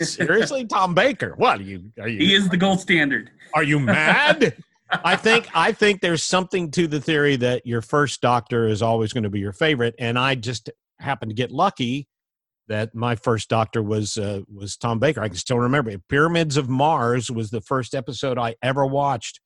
seriously, 0.00 0.66
Tom 0.70 0.94
Baker? 0.94 1.34
What 1.36 1.60
are 1.60 1.64
you? 1.64 1.90
Are 2.00 2.08
you? 2.08 2.18
He 2.18 2.34
is 2.34 2.48
the 2.48 2.56
gold 2.56 2.80
standard. 2.80 3.30
Are 3.54 3.62
you 3.62 3.78
mad? 3.78 4.56
I 5.04 5.16
think 5.16 5.48
I 5.54 5.72
think 5.72 6.00
there's 6.00 6.22
something 6.22 6.70
to 6.72 6.86
the 6.86 7.00
theory 7.00 7.36
that 7.36 7.66
your 7.66 7.80
first 7.80 8.20
doctor 8.20 8.66
is 8.66 8.82
always 8.82 9.12
going 9.12 9.24
to 9.24 9.30
be 9.30 9.40
your 9.40 9.52
favorite, 9.52 9.94
and 9.98 10.18
I 10.18 10.34
just 10.34 10.70
happened 10.98 11.30
to 11.30 11.34
get 11.34 11.50
lucky 11.50 12.08
that 12.68 12.94
my 12.94 13.16
first 13.16 13.48
doctor 13.48 13.82
was 13.82 14.18
uh, 14.18 14.40
was 14.52 14.76
Tom 14.76 14.98
Baker. 14.98 15.22
I 15.22 15.28
can 15.28 15.36
still 15.36 15.58
remember 15.58 15.90
it. 15.90 16.02
Pyramids 16.08 16.56
of 16.56 16.68
Mars 16.68 17.30
was 17.30 17.50
the 17.50 17.60
first 17.60 17.94
episode 17.94 18.38
I 18.38 18.54
ever 18.62 18.86
watched 18.86 19.40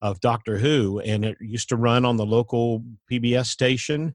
of 0.00 0.20
Doctor 0.20 0.58
Who, 0.58 1.00
and 1.00 1.24
it 1.24 1.36
used 1.40 1.68
to 1.70 1.76
run 1.76 2.04
on 2.04 2.16
the 2.16 2.26
local 2.26 2.84
PBS 3.10 3.46
station 3.46 4.14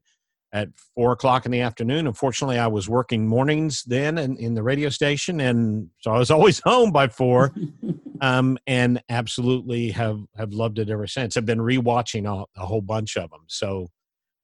at 0.52 0.68
four 0.94 1.12
o'clock 1.12 1.46
in 1.46 1.52
the 1.52 1.60
afternoon. 1.60 2.06
Unfortunately, 2.06 2.58
I 2.58 2.66
was 2.66 2.88
working 2.88 3.26
mornings 3.26 3.82
then 3.84 4.18
in, 4.18 4.36
in 4.36 4.54
the 4.54 4.62
radio 4.62 4.90
station, 4.90 5.40
and 5.40 5.88
so 6.00 6.12
I 6.12 6.18
was 6.18 6.30
always 6.32 6.60
home 6.60 6.92
by 6.92 7.08
four. 7.08 7.54
um, 8.20 8.58
and 8.66 9.02
absolutely 9.08 9.90
have 9.90 10.20
have 10.36 10.52
loved 10.52 10.78
it 10.78 10.90
ever 10.90 11.06
since. 11.06 11.36
I've 11.36 11.46
been 11.46 11.58
rewatching 11.58 12.26
a, 12.26 12.46
a 12.60 12.66
whole 12.66 12.80
bunch 12.80 13.16
of 13.16 13.30
them, 13.30 13.44
so 13.48 13.88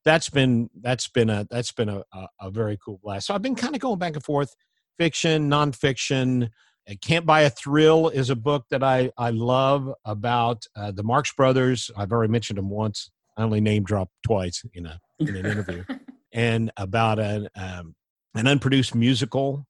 that's 0.04 0.30
been 0.30 0.70
that's 0.80 1.08
been 1.08 1.30
a 1.30 1.46
that's 1.50 1.72
been 1.72 1.88
a, 1.88 2.02
a, 2.12 2.26
a 2.40 2.50
very 2.50 2.78
cool 2.84 2.98
blast. 3.02 3.26
So 3.26 3.34
I've 3.34 3.42
been 3.42 3.54
kind 3.54 3.74
of 3.74 3.80
going 3.80 3.98
back 3.98 4.14
and 4.14 4.24
forth, 4.24 4.54
fiction, 4.98 5.50
nonfiction. 5.50 6.50
I 6.88 6.94
Can't 6.94 7.26
Buy 7.26 7.42
a 7.42 7.50
Thrill 7.50 8.08
is 8.08 8.30
a 8.30 8.36
book 8.36 8.64
that 8.70 8.82
I 8.82 9.10
I 9.18 9.30
love 9.30 9.92
about 10.04 10.64
uh, 10.74 10.90
the 10.90 11.02
Marx 11.02 11.32
Brothers. 11.34 11.90
I've 11.96 12.12
already 12.12 12.32
mentioned 12.32 12.58
them 12.58 12.70
once. 12.70 13.10
I 13.38 13.44
only 13.44 13.60
name 13.60 13.84
dropped 13.84 14.12
twice 14.24 14.64
in 14.74 14.86
a 14.86 15.00
in 15.20 15.36
an 15.36 15.46
interview, 15.46 15.84
and 16.32 16.72
about 16.76 17.20
an 17.20 17.48
um, 17.54 17.94
an 18.34 18.46
unproduced 18.46 18.94
musical 18.94 19.66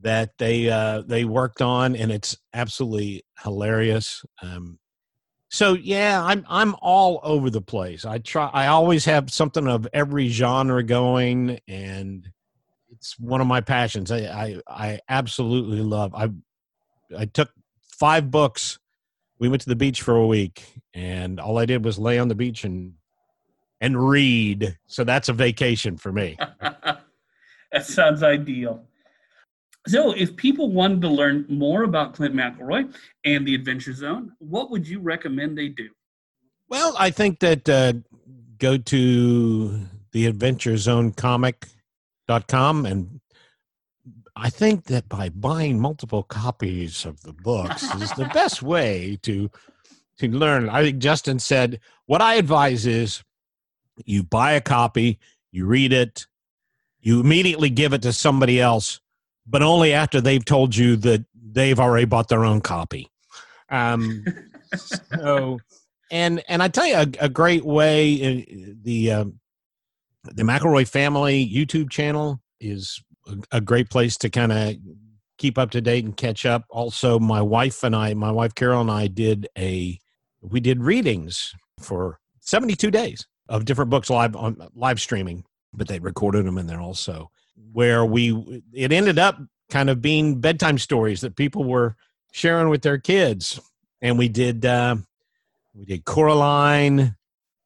that 0.00 0.30
they 0.38 0.70
uh, 0.70 1.02
they 1.02 1.24
worked 1.24 1.60
on, 1.60 1.96
and 1.96 2.12
it's 2.12 2.38
absolutely 2.54 3.24
hilarious. 3.42 4.24
Um, 4.40 4.78
so 5.48 5.74
yeah, 5.74 6.22
I'm 6.24 6.46
I'm 6.48 6.76
all 6.80 7.20
over 7.24 7.50
the 7.50 7.60
place. 7.60 8.04
I 8.04 8.18
try. 8.18 8.48
I 8.52 8.68
always 8.68 9.04
have 9.06 9.32
something 9.32 9.66
of 9.66 9.88
every 9.92 10.28
genre 10.28 10.82
going, 10.84 11.58
and 11.66 12.30
it's 12.92 13.18
one 13.18 13.40
of 13.40 13.48
my 13.48 13.60
passions. 13.60 14.12
I 14.12 14.18
I, 14.18 14.60
I 14.68 15.00
absolutely 15.08 15.80
love. 15.80 16.14
I 16.14 16.30
I 17.16 17.24
took 17.26 17.50
five 17.80 18.30
books. 18.30 18.78
We 19.40 19.48
went 19.48 19.62
to 19.62 19.68
the 19.68 19.76
beach 19.76 20.02
for 20.02 20.14
a 20.14 20.26
week, 20.26 20.64
and 20.94 21.40
all 21.40 21.58
I 21.58 21.66
did 21.66 21.84
was 21.84 21.98
lay 21.98 22.20
on 22.20 22.28
the 22.28 22.34
beach 22.36 22.62
and 22.62 22.94
and 23.80 24.08
read. 24.08 24.76
So 24.86 25.04
that's 25.04 25.28
a 25.28 25.32
vacation 25.32 25.96
for 25.96 26.12
me. 26.12 26.36
that 26.60 27.84
sounds 27.84 28.22
ideal. 28.22 28.84
So, 29.86 30.12
if 30.12 30.36
people 30.36 30.70
wanted 30.70 31.00
to 31.02 31.08
learn 31.08 31.46
more 31.48 31.84
about 31.84 32.12
Clint 32.14 32.34
McElroy 32.34 32.94
and 33.24 33.46
the 33.46 33.54
Adventure 33.54 33.94
Zone, 33.94 34.32
what 34.38 34.70
would 34.70 34.86
you 34.86 35.00
recommend 35.00 35.56
they 35.56 35.68
do? 35.68 35.88
Well, 36.68 36.94
I 36.98 37.10
think 37.10 37.40
that 37.40 37.66
uh, 37.66 37.94
go 38.58 38.76
to 38.76 39.80
the 40.12 40.26
Adventure 40.26 40.76
Zone 40.76 41.12
comic.com 41.12 42.84
and 42.84 43.20
I 44.36 44.50
think 44.50 44.84
that 44.84 45.08
by 45.08 45.28
buying 45.28 45.80
multiple 45.80 46.22
copies 46.22 47.04
of 47.04 47.22
the 47.22 47.32
books 47.32 47.82
is 47.94 48.12
the 48.12 48.24
best 48.34 48.62
way 48.62 49.18
to 49.22 49.50
to 50.18 50.28
learn. 50.28 50.68
I 50.68 50.82
think 50.82 50.98
Justin 50.98 51.38
said 51.38 51.80
what 52.06 52.20
I 52.20 52.34
advise 52.34 52.86
is 52.86 53.22
you 54.06 54.22
buy 54.22 54.52
a 54.52 54.60
copy, 54.60 55.18
you 55.52 55.66
read 55.66 55.92
it, 55.92 56.26
you 57.00 57.20
immediately 57.20 57.70
give 57.70 57.92
it 57.92 58.02
to 58.02 58.12
somebody 58.12 58.60
else, 58.60 59.00
but 59.46 59.62
only 59.62 59.92
after 59.92 60.20
they've 60.20 60.44
told 60.44 60.76
you 60.76 60.96
that 60.96 61.24
they've 61.34 61.80
already 61.80 62.04
bought 62.04 62.28
their 62.28 62.44
own 62.44 62.60
copy. 62.60 63.10
Um, 63.70 64.24
so, 65.16 65.58
and 66.10 66.42
and 66.48 66.62
I 66.62 66.68
tell 66.68 66.86
you, 66.86 66.96
a, 66.96 67.06
a 67.20 67.28
great 67.28 67.64
way 67.64 68.44
uh, 68.44 68.74
the 68.82 69.12
um, 69.12 69.40
the 70.24 70.42
McElroy 70.42 70.86
family 70.86 71.48
YouTube 71.48 71.90
channel 71.90 72.40
is 72.60 73.02
a, 73.26 73.56
a 73.56 73.60
great 73.60 73.90
place 73.90 74.16
to 74.18 74.30
kind 74.30 74.52
of 74.52 74.74
keep 75.38 75.56
up 75.56 75.70
to 75.70 75.80
date 75.80 76.04
and 76.04 76.16
catch 76.16 76.44
up. 76.44 76.64
Also, 76.68 77.18
my 77.18 77.40
wife 77.40 77.82
and 77.82 77.96
I, 77.96 78.12
my 78.14 78.30
wife 78.30 78.54
Carol 78.54 78.82
and 78.82 78.90
I, 78.90 79.06
did 79.06 79.48
a 79.56 79.98
we 80.42 80.60
did 80.60 80.82
readings 80.82 81.52
for 81.78 82.18
72 82.40 82.90
days 82.90 83.26
of 83.50 83.64
different 83.64 83.90
books 83.90 84.08
live 84.08 84.34
on 84.36 84.56
live 84.74 85.00
streaming, 85.00 85.44
but 85.74 85.88
they 85.88 85.98
recorded 85.98 86.46
them 86.46 86.56
in 86.56 86.66
there 86.66 86.80
also. 86.80 87.30
Where 87.72 88.04
we 88.04 88.62
it 88.72 88.92
ended 88.92 89.18
up 89.18 89.38
kind 89.68 89.90
of 89.90 90.00
being 90.00 90.40
bedtime 90.40 90.78
stories 90.78 91.20
that 91.20 91.36
people 91.36 91.64
were 91.64 91.96
sharing 92.32 92.70
with 92.70 92.82
their 92.82 92.96
kids, 92.96 93.60
and 94.00 94.16
we 94.16 94.28
did 94.28 94.64
uh, 94.64 94.96
we 95.74 95.84
did 95.84 96.04
Coraline 96.04 97.16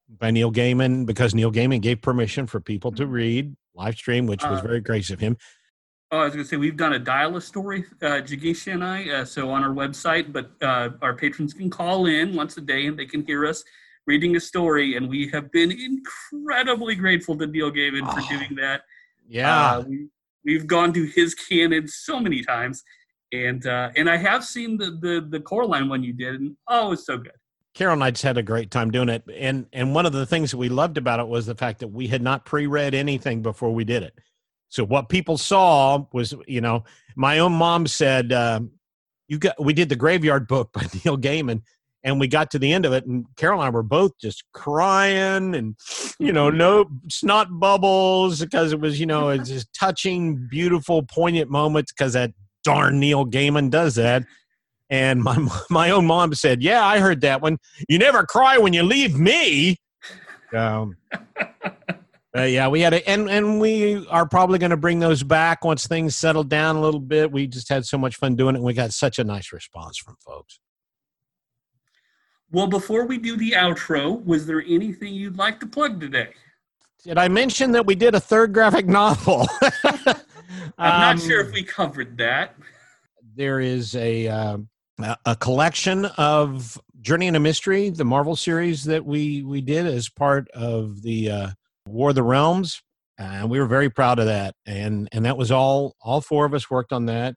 by 0.09 0.31
Neil 0.31 0.51
Gaiman 0.51 1.07
because 1.07 1.35
Neil 1.35 1.53
Gaiman 1.53 1.81
gave 1.81 2.01
permission 2.01 2.47
for 2.47 2.61
people 2.61 2.91
to 2.93 3.07
read 3.07 3.55
live 3.75 3.95
stream, 3.95 4.27
which 4.27 4.43
was 4.43 4.61
uh, 4.61 4.63
very 4.63 4.81
gracious 4.81 5.11
of 5.11 5.21
him. 5.21 5.37
Oh, 6.11 6.19
I 6.19 6.25
was 6.25 6.35
going 6.35 6.45
to 6.45 6.49
say 6.49 6.57
we've 6.57 6.77
done 6.77 6.93
a 6.93 6.99
dial 6.99 7.37
a 7.37 7.41
story, 7.41 7.85
uh, 8.01 8.21
Jigisha 8.23 8.73
and 8.73 8.85
I. 8.85 9.09
Uh, 9.11 9.25
so 9.25 9.51
on 9.51 9.65
our 9.65 9.71
website, 9.71 10.33
but 10.33 10.53
uh, 10.63 10.91
our 11.03 11.15
patrons 11.15 11.53
can 11.53 11.71
call 11.71 12.07
in 12.07 12.35
once 12.35 12.57
a 12.57 12.61
day 12.61 12.87
and 12.87 12.97
they 12.97 13.07
can 13.07 13.27
hear 13.27 13.45
us 13.45 13.65
reading 14.07 14.37
a 14.37 14.41
story, 14.41 14.97
and 14.97 15.09
we 15.09 15.29
have 15.29 15.51
been 15.53 15.73
incredibly 15.73 16.95
grateful 16.95 17.37
to 17.39 17.47
Neil 17.47 17.71
Gaiman 17.71 18.03
oh, 18.05 18.13
for 18.13 18.29
doing 18.29 18.55
that. 18.57 18.83
Yeah, 19.27 19.77
uh, 19.77 19.85
we, 20.45 20.55
have 20.55 20.67
gone 20.67 20.93
to 20.93 21.05
his 21.05 21.35
canon 21.35 21.89
so 21.89 22.21
many 22.21 22.43
times, 22.43 22.83
and 23.33 23.67
uh, 23.67 23.91
and 23.97 24.09
I 24.09 24.17
have 24.17 24.45
seen 24.45 24.77
the 24.77 24.99
the 25.01 25.27
the 25.29 25.41
Coraline 25.41 25.89
one 25.89 26.03
you 26.03 26.13
did, 26.13 26.41
and 26.41 26.57
oh, 26.69 26.93
it's 26.93 27.07
so 27.07 27.17
good. 27.17 27.33
Carol 27.75 27.95
and 27.95 28.05
I 28.05 28.13
just 28.13 28.23
had 28.23 28.39
a 28.39 28.43
great 28.43 28.71
time 28.71 28.91
doing 28.91 29.09
it, 29.09 29.25
and 29.35 29.67
and 29.73 29.95
one 29.95 30.07
of 30.07 30.13
the 30.13 30.27
things 30.27 30.51
that 30.53 30.59
we 30.59 30.69
loved 30.69 30.97
about 30.97 31.21
it 31.21 31.27
was 31.27 31.47
the 31.47 31.57
fact 31.57 31.81
that 31.81 31.89
we 31.89 32.07
had 32.07 32.23
not 32.23 32.45
pre-read 32.45 32.95
anything 32.95 33.43
before 33.43 33.73
we 33.73 33.85
did 33.85 34.03
it. 34.03 34.15
So 34.69 34.85
what 34.85 35.09
people 35.09 35.39
saw 35.39 36.05
was, 36.13 36.35
you 36.47 36.61
know, 36.61 36.85
my 37.17 37.39
own 37.39 37.53
mom 37.53 37.87
said, 37.87 38.33
uh, 38.33 38.61
"You 39.29 39.39
got." 39.39 39.63
We 39.63 39.73
did 39.73 39.89
the 39.89 39.97
Graveyard 39.97 40.47
Book 40.47 40.73
by 40.73 40.83
Neil 41.05 41.19
Gaiman, 41.19 41.63
and 42.05 42.21
we 42.21 42.29
got 42.29 42.51
to 42.51 42.59
the 42.59 42.73
end 42.73 42.85
of 42.85 42.93
it 42.93 43.05
and 43.07 43.25
carol 43.37 43.61
and 43.61 43.67
i 43.67 43.71
were 43.71 43.83
both 43.83 44.13
just 44.21 44.45
crying 44.53 45.55
and 45.55 45.75
you 46.19 46.33
know 46.33 46.51
no 46.51 46.85
snot 47.11 47.49
bubbles 47.59 48.41
because 48.41 48.73
it 48.73 48.81
was 48.81 49.01
you 49.01 49.07
know 49.07 49.31
it's 49.31 49.49
just 49.49 49.73
touching 49.73 50.47
beautiful 50.49 51.03
poignant 51.03 51.51
moments 51.51 51.93
because 51.93 52.13
that 52.13 52.31
darn 52.63 53.01
neil 53.01 53.27
gaiman 53.27 53.71
does 53.71 53.95
that. 53.95 54.25
And 54.91 55.23
my 55.23 55.49
my 55.71 55.91
own 55.91 56.07
mom 56.07 56.35
said 56.35 56.63
yeah 56.63 56.85
i 56.85 56.99
heard 56.99 57.23
that 57.23 57.41
one. 57.41 57.59
You 57.89 57.99
never 57.99 58.25
cry 58.25 58.59
when 58.59 58.73
you 58.73 58.83
leave 58.83 59.19
me. 59.19 59.77
Um, 60.55 60.97
uh, 62.37 62.43
yeah 62.43 62.69
we 62.69 62.81
had 62.81 62.95
a 62.95 63.09
and 63.09 63.29
and 63.29 63.61
we 63.61 64.07
are 64.09 64.29
probably 64.29 64.59
going 64.59 64.71
to 64.71 64.77
bring 64.77 65.01
those 65.01 65.23
back 65.23 65.65
once 65.65 65.87
things 65.87 66.17
settle 66.17 66.45
down 66.45 66.77
a 66.77 66.81
little 66.81 67.01
bit. 67.01 67.33
We 67.33 67.47
just 67.47 67.69
had 67.69 67.87
so 67.87 67.99
much 67.99 68.17
fun 68.17 68.37
doing 68.37 68.55
it 68.55 68.59
and 68.59 68.65
we 68.65 68.75
got 68.75 68.93
such 68.93 69.19
a 69.19 69.25
nice 69.25 69.53
response 69.53 69.99
from 69.99 70.17
folks 70.25 70.61
well, 72.55 72.69
before 72.69 73.05
we 73.05 73.19
do 73.19 73.37
the 73.37 73.51
outro, 73.51 74.25
was 74.25 74.47
there 74.47 74.63
anything 74.67 75.13
you'd 75.13 75.37
like 75.37 75.59
to 75.59 75.67
plug 75.67 76.01
today? 76.01 76.31
Did 77.03 77.19
I 77.19 77.27
mention 77.27 77.73
that 77.73 77.85
we 77.85 77.97
did 77.97 78.15
a 78.15 78.21
third 78.21 78.53
graphic 78.55 78.87
novel? 78.87 79.47
I'm 80.79 81.17
not 81.19 81.21
sure 81.21 81.41
if 81.41 81.49
um, 81.49 81.53
we 81.53 81.65
covered 81.65 82.17
that. 82.19 82.55
There 83.35 83.59
is 83.59 83.97
a 83.97 84.29
uh, 84.29 84.59
a 85.27 85.35
collection 85.37 86.05
of 86.17 86.81
Journey 87.01 87.27
into 87.27 87.41
Mystery, 87.41 87.91
the 87.91 88.05
Marvel 88.05 88.37
series 88.37 88.85
that 88.85 89.05
we 89.05 89.43
we 89.43 89.61
did 89.61 89.87
as 89.87 90.09
part 90.09 90.49
of 90.53 91.03
the 91.03 91.31
uh, 91.31 91.49
War 91.87 92.11
of 92.11 92.15
the 92.15 92.23
Realms, 92.23 92.81
and 93.19 93.51
we 93.51 93.59
were 93.59 93.67
very 93.67 93.91
proud 93.91 94.21
of 94.21 94.27
that. 94.27 94.55
And 94.65 95.09
and 95.11 95.25
that 95.25 95.37
was 95.37 95.51
all 95.51 95.97
all 96.01 96.21
four 96.21 96.47
of 96.47 96.55
us 96.55 96.71
worked 96.71 96.93
on 96.93 97.07
that. 97.07 97.35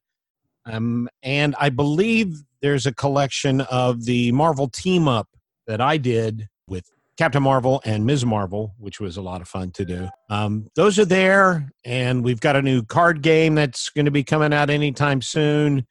Um, 0.66 1.10
and 1.24 1.56
I 1.60 1.70
believe 1.70 2.44
there's 2.62 2.86
a 2.86 2.94
collection 2.94 3.62
of 3.62 4.06
the 4.06 4.32
Marvel 4.32 4.68
team 4.68 5.08
up 5.08 5.28
that 5.68 5.82
I 5.82 5.98
did 5.98 6.48
with 6.68 6.90
Captain 7.18 7.42
Marvel 7.42 7.82
and 7.84 8.06
Ms. 8.06 8.26
Marvel, 8.26 8.74
which 8.78 9.00
was 9.00 9.18
a 9.18 9.22
lot 9.22 9.42
of 9.42 9.48
fun 9.48 9.72
to 9.72 9.86
do. 9.86 10.08
Um, 10.30 10.68
those 10.76 11.00
are 11.00 11.06
there, 11.06 11.72
and 11.84 12.24
we've 12.24 12.40
got 12.40 12.56
a 12.56 12.62
new 12.62 12.84
card 12.84 13.22
game 13.22 13.56
that's 13.56 13.90
going 13.90 14.06
to 14.06 14.12
be 14.12 14.24
coming 14.24 14.54
out 14.54 14.70
anytime 14.70 15.22
soon. 15.22 15.88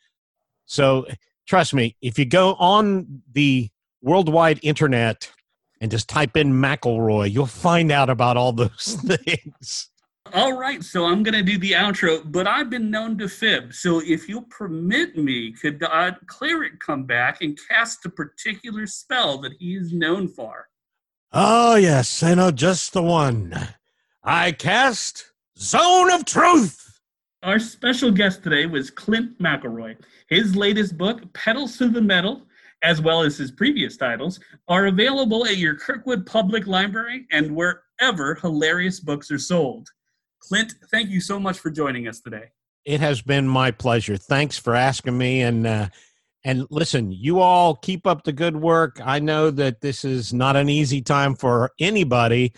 So 0.67 1.07
trust 1.47 1.75
me, 1.75 1.97
if 2.01 2.19
you 2.19 2.25
go 2.25 2.55
on 2.55 3.23
the 3.33 3.69
worldwide 4.03 4.61
internet 4.63 5.31
and 5.81 5.91
just 5.91 6.09
type 6.09 6.37
in 6.37 6.53
McElroy, 6.53 7.31
you'll 7.31 7.47
find 7.47 7.91
out 7.91 8.09
about 8.09 8.37
all 8.37 8.53
those 8.53 8.99
things. 9.25 9.91
All 10.35 10.53
right, 10.53 10.83
so 10.83 11.07
I'm 11.07 11.23
going 11.23 11.35
to 11.35 11.43
do 11.43 11.59
the 11.59 11.73
outro, 11.73 12.21
but 12.31 12.47
I've 12.47 12.69
been 12.69 12.91
known 12.91 13.17
to 13.19 13.29
fib. 13.29 13.73
So 13.73 14.01
if 14.05 14.29
you'll 14.29 14.43
permit 14.43 15.17
me, 15.17 15.53
could 15.53 15.79
the 15.79 15.95
uh, 15.95 16.13
cleric 16.27 16.81
come 16.81 17.05
back 17.05 17.43
and 17.43 17.59
cast 17.69 18.05
a 18.05 18.11
particular 18.11 18.87
spell 18.87 19.39
that 19.39 19.53
he 19.59 19.77
is 19.77 19.93
known 19.93 20.29
for? 20.29 20.69
Oh, 21.33 21.77
yes, 21.77 22.23
I 22.23 22.35
know 22.35 22.51
just 22.51 22.93
the 22.93 23.03
one. 23.03 23.55
I 24.23 24.53
cast 24.53 25.33
Zone 25.59 26.11
of 26.11 26.25
Truth. 26.25 27.01
Our 27.43 27.59
special 27.59 28.11
guest 28.11 28.43
today 28.43 28.67
was 28.67 28.91
Clint 28.91 29.39
McElroy. 29.39 29.97
His 30.29 30.57
latest 30.57 30.99
book, 30.99 31.33
Petals 31.33 31.79
to 31.79 31.89
the 31.89 32.03
Metal, 32.03 32.47
as 32.83 33.01
well 33.01 33.23
as 33.23 33.37
his 33.37 33.53
previous 33.53 33.97
titles, 33.97 34.41
are 34.69 34.87
available 34.87 35.47
at 35.47 35.57
your 35.57 35.77
Kirkwood 35.77 36.27
Public 36.27 36.67
Library 36.67 37.27
and 37.31 37.55
wherever 37.55 38.35
hilarious 38.35 39.01
books 39.01 39.31
are 39.31 39.39
sold. 39.39 39.89
Clint, 40.49 40.75
thank 40.91 41.11
you 41.11 41.21
so 41.21 41.41
much 41.41 41.59
for 41.59 41.71
joining 41.71 42.07
us 42.07 42.21
today. 42.21 42.51
It 42.85 43.01
has 43.01 43.21
been 43.21 43.49
my 43.49 43.73
pleasure. 43.73 44.17
Thanks 44.17 44.57
for 44.57 44.75
asking 44.75 45.19
me. 45.19 45.43
And 45.43 45.67
uh, 45.67 45.89
and 46.45 46.67
listen, 46.71 47.11
you 47.11 47.41
all 47.41 47.75
keep 47.75 48.07
up 48.07 48.23
the 48.23 48.33
good 48.33 48.57
work. 48.57 49.01
I 49.05 49.19
know 49.19 49.51
that 49.51 49.81
this 49.81 50.05
is 50.05 50.33
not 50.33 50.55
an 50.55 50.69
easy 50.69 51.03
time 51.03 51.35
for 51.35 51.73
anybody, 51.81 52.53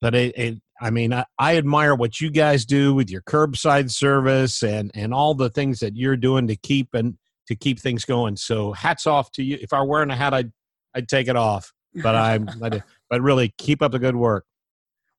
but 0.00 0.14
it, 0.14 0.38
it 0.38 0.62
I 0.80 0.90
mean, 0.90 1.12
I, 1.12 1.24
I, 1.36 1.56
admire 1.56 1.96
what 1.96 2.20
you 2.20 2.30
guys 2.30 2.64
do 2.64 2.94
with 2.94 3.10
your 3.10 3.22
curbside 3.22 3.90
service 3.90 4.62
and 4.62 4.92
and 4.94 5.12
all 5.12 5.34
the 5.34 5.50
things 5.50 5.80
that 5.80 5.96
you're 5.96 6.16
doing 6.16 6.46
to 6.46 6.56
keep 6.56 6.94
and 6.94 7.18
to 7.48 7.56
keep 7.56 7.80
things 7.80 8.04
going. 8.04 8.36
So 8.36 8.72
hats 8.72 9.06
off 9.08 9.32
to 9.32 9.42
you. 9.42 9.58
If 9.60 9.72
I 9.72 9.80
were 9.80 9.86
wearing 9.86 10.10
a 10.10 10.16
hat, 10.16 10.34
I'd 10.34 10.52
I'd 10.94 11.08
take 11.08 11.26
it 11.26 11.36
off. 11.36 11.72
But 11.96 12.14
I'm 12.14 12.48
but, 12.60 12.84
but 13.10 13.22
really 13.22 13.52
keep 13.58 13.82
up 13.82 13.90
the 13.90 13.98
good 13.98 14.14
work. 14.14 14.44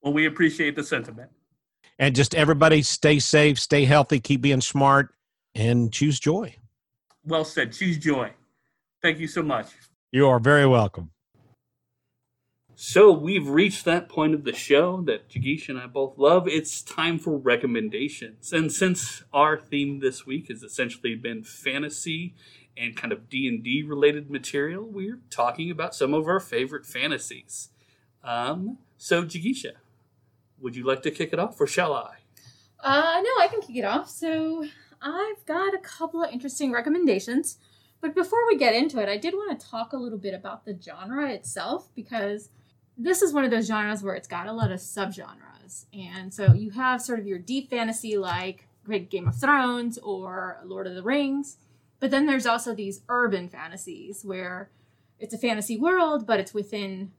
Well, 0.01 0.13
we 0.13 0.25
appreciate 0.25 0.77
the 0.77 0.83
sentiment. 0.83 1.31
And 1.97 2.15
just 2.15 2.35
everybody 2.35 2.81
stay 2.81 3.19
safe, 3.19 3.59
stay 3.59 3.85
healthy, 3.85 4.19
keep 4.19 4.41
being 4.41 4.61
smart, 4.61 5.13
and 5.53 5.91
choose 5.91 6.19
joy. 6.19 6.55
Well 7.23 7.45
said. 7.45 7.73
Choose 7.73 7.97
joy. 7.97 8.31
Thank 9.01 9.19
you 9.19 9.27
so 9.27 9.41
much. 9.41 9.67
You 10.11 10.27
are 10.27 10.39
very 10.39 10.65
welcome. 10.65 11.11
So 12.77 13.11
we've 13.11 13.47
reached 13.47 13.85
that 13.85 14.09
point 14.09 14.33
of 14.33 14.43
the 14.43 14.53
show 14.53 15.01
that 15.03 15.29
Jigisha 15.29 15.69
and 15.69 15.79
I 15.79 15.87
both 15.87 16.17
love. 16.17 16.45
It's 16.45 16.81
time 16.81 17.19
for 17.19 17.37
recommendations. 17.37 18.51
And 18.51 18.69
since 18.69 19.23
our 19.33 19.57
theme 19.57 20.01
this 20.01 20.25
week 20.25 20.49
has 20.49 20.61
essentially 20.61 21.15
been 21.15 21.45
fantasy 21.45 22.35
and 22.75 22.93
kind 22.95 23.13
of 23.13 23.29
D&D 23.29 23.83
related 23.87 24.29
material, 24.29 24.85
we're 24.85 25.21
talking 25.29 25.71
about 25.71 25.95
some 25.95 26.13
of 26.13 26.27
our 26.27 26.41
favorite 26.41 26.85
fantasies. 26.85 27.69
Um, 28.25 28.79
so 28.97 29.23
Jigisha, 29.23 29.73
would 30.65 30.75
you 30.75 30.83
like 30.83 31.03
to 31.03 31.11
kick 31.11 31.31
it 31.31 31.37
off 31.37 31.61
or 31.61 31.67
shall 31.67 31.93
I? 31.93 32.15
Uh, 32.79 33.21
no, 33.21 33.29
I 33.39 33.47
can 33.49 33.61
kick 33.61 33.75
it 33.77 33.85
off. 33.85 34.09
So 34.09 34.65
I've 34.99 35.45
got 35.45 35.75
a 35.75 35.77
couple 35.77 36.23
of 36.23 36.31
interesting 36.31 36.71
recommendations. 36.71 37.59
But 38.01 38.15
before 38.15 38.45
we 38.47 38.57
get 38.57 38.73
into 38.73 38.99
it, 38.99 39.07
I 39.07 39.15
did 39.17 39.35
want 39.35 39.57
to 39.57 39.65
talk 39.65 39.93
a 39.93 39.97
little 39.97 40.17
bit 40.17 40.33
about 40.33 40.65
the 40.65 40.77
genre 40.81 41.29
itself 41.29 41.89
because 41.95 42.49
this 42.97 43.21
is 43.21 43.31
one 43.31 43.45
of 43.45 43.51
those 43.51 43.67
genres 43.67 44.01
where 44.01 44.15
it's 44.15 44.27
got 44.27 44.47
a 44.47 44.53
lot 44.53 44.71
of 44.71 44.79
subgenres. 44.79 45.85
And 45.93 46.33
so 46.33 46.51
you 46.53 46.71
have 46.71 46.99
sort 46.99 47.19
of 47.19 47.27
your 47.27 47.39
deep 47.39 47.69
fantasy 47.69 48.17
like 48.17 48.67
Great 48.83 49.11
Game 49.11 49.27
of 49.27 49.39
Thrones 49.39 49.99
or 49.99 50.59
Lord 50.65 50.87
of 50.87 50.95
the 50.95 51.03
Rings. 51.03 51.57
But 51.99 52.09
then 52.09 52.25
there's 52.25 52.47
also 52.47 52.73
these 52.73 53.01
urban 53.07 53.49
fantasies 53.49 54.25
where 54.25 54.71
it's 55.19 55.33
a 55.33 55.37
fantasy 55.37 55.77
world, 55.77 56.25
but 56.25 56.39
it's 56.39 56.55
within 56.55 57.11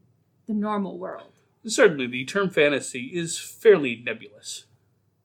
the 0.48 0.54
normal 0.54 0.98
world. 0.98 1.36
Certainly, 1.66 2.09
the 2.09 2.24
term 2.24 2.50
fantasy 2.50 3.11
is 3.14 3.38
fairly 3.38 4.02
nebulous. 4.05 4.66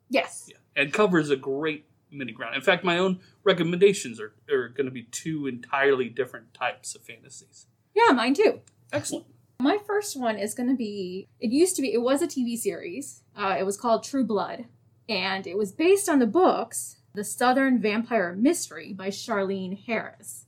Yes. 0.10 0.47
Yeah, 0.49 0.58
and 0.75 0.91
covers 0.91 1.30
a 1.30 1.36
great 1.36 1.86
many 2.12 2.32
ground. 2.32 2.56
In 2.56 2.62
fact, 2.62 2.84
my 2.84 2.97
own 2.97 3.19
recommendations 3.43 4.19
are, 4.19 4.34
are 4.51 4.67
going 4.67 4.86
to 4.86 4.91
be 4.91 5.04
two 5.04 5.47
entirely 5.47 6.10
different 6.10 6.54
types 6.54 6.95
of 6.95 7.01
fantasies. 7.01 7.67
Yeah, 7.95 8.13
mine 8.13 8.34
too. 8.34 8.62
Excellent. 8.91 9.25
My 9.60 9.77
first 9.77 10.19
one 10.19 10.38
is 10.38 10.54
going 10.54 10.69
to 10.69 10.75
be 10.75 11.27
it 11.39 11.51
used 11.51 11.75
to 11.75 11.82
be, 11.82 11.93
it 11.93 12.01
was 12.01 12.21
a 12.21 12.27
TV 12.27 12.58
series. 12.58 13.21
Uh, 13.36 13.56
it 13.60 13.65
was 13.65 13.77
called 13.77 14.04
True 14.04 14.23
Blood, 14.23 14.65
and 15.08 15.47
it 15.47 15.58
was 15.58 15.71
based 15.71 16.10
on 16.10 16.19
the 16.19 16.27
books 16.27 16.97
The 17.13 17.23
Southern 17.23 17.80
Vampire 17.80 18.36
Mystery 18.36 18.93
by 18.93 19.10
Charlaine 19.10 19.77
Harris. 19.86 20.45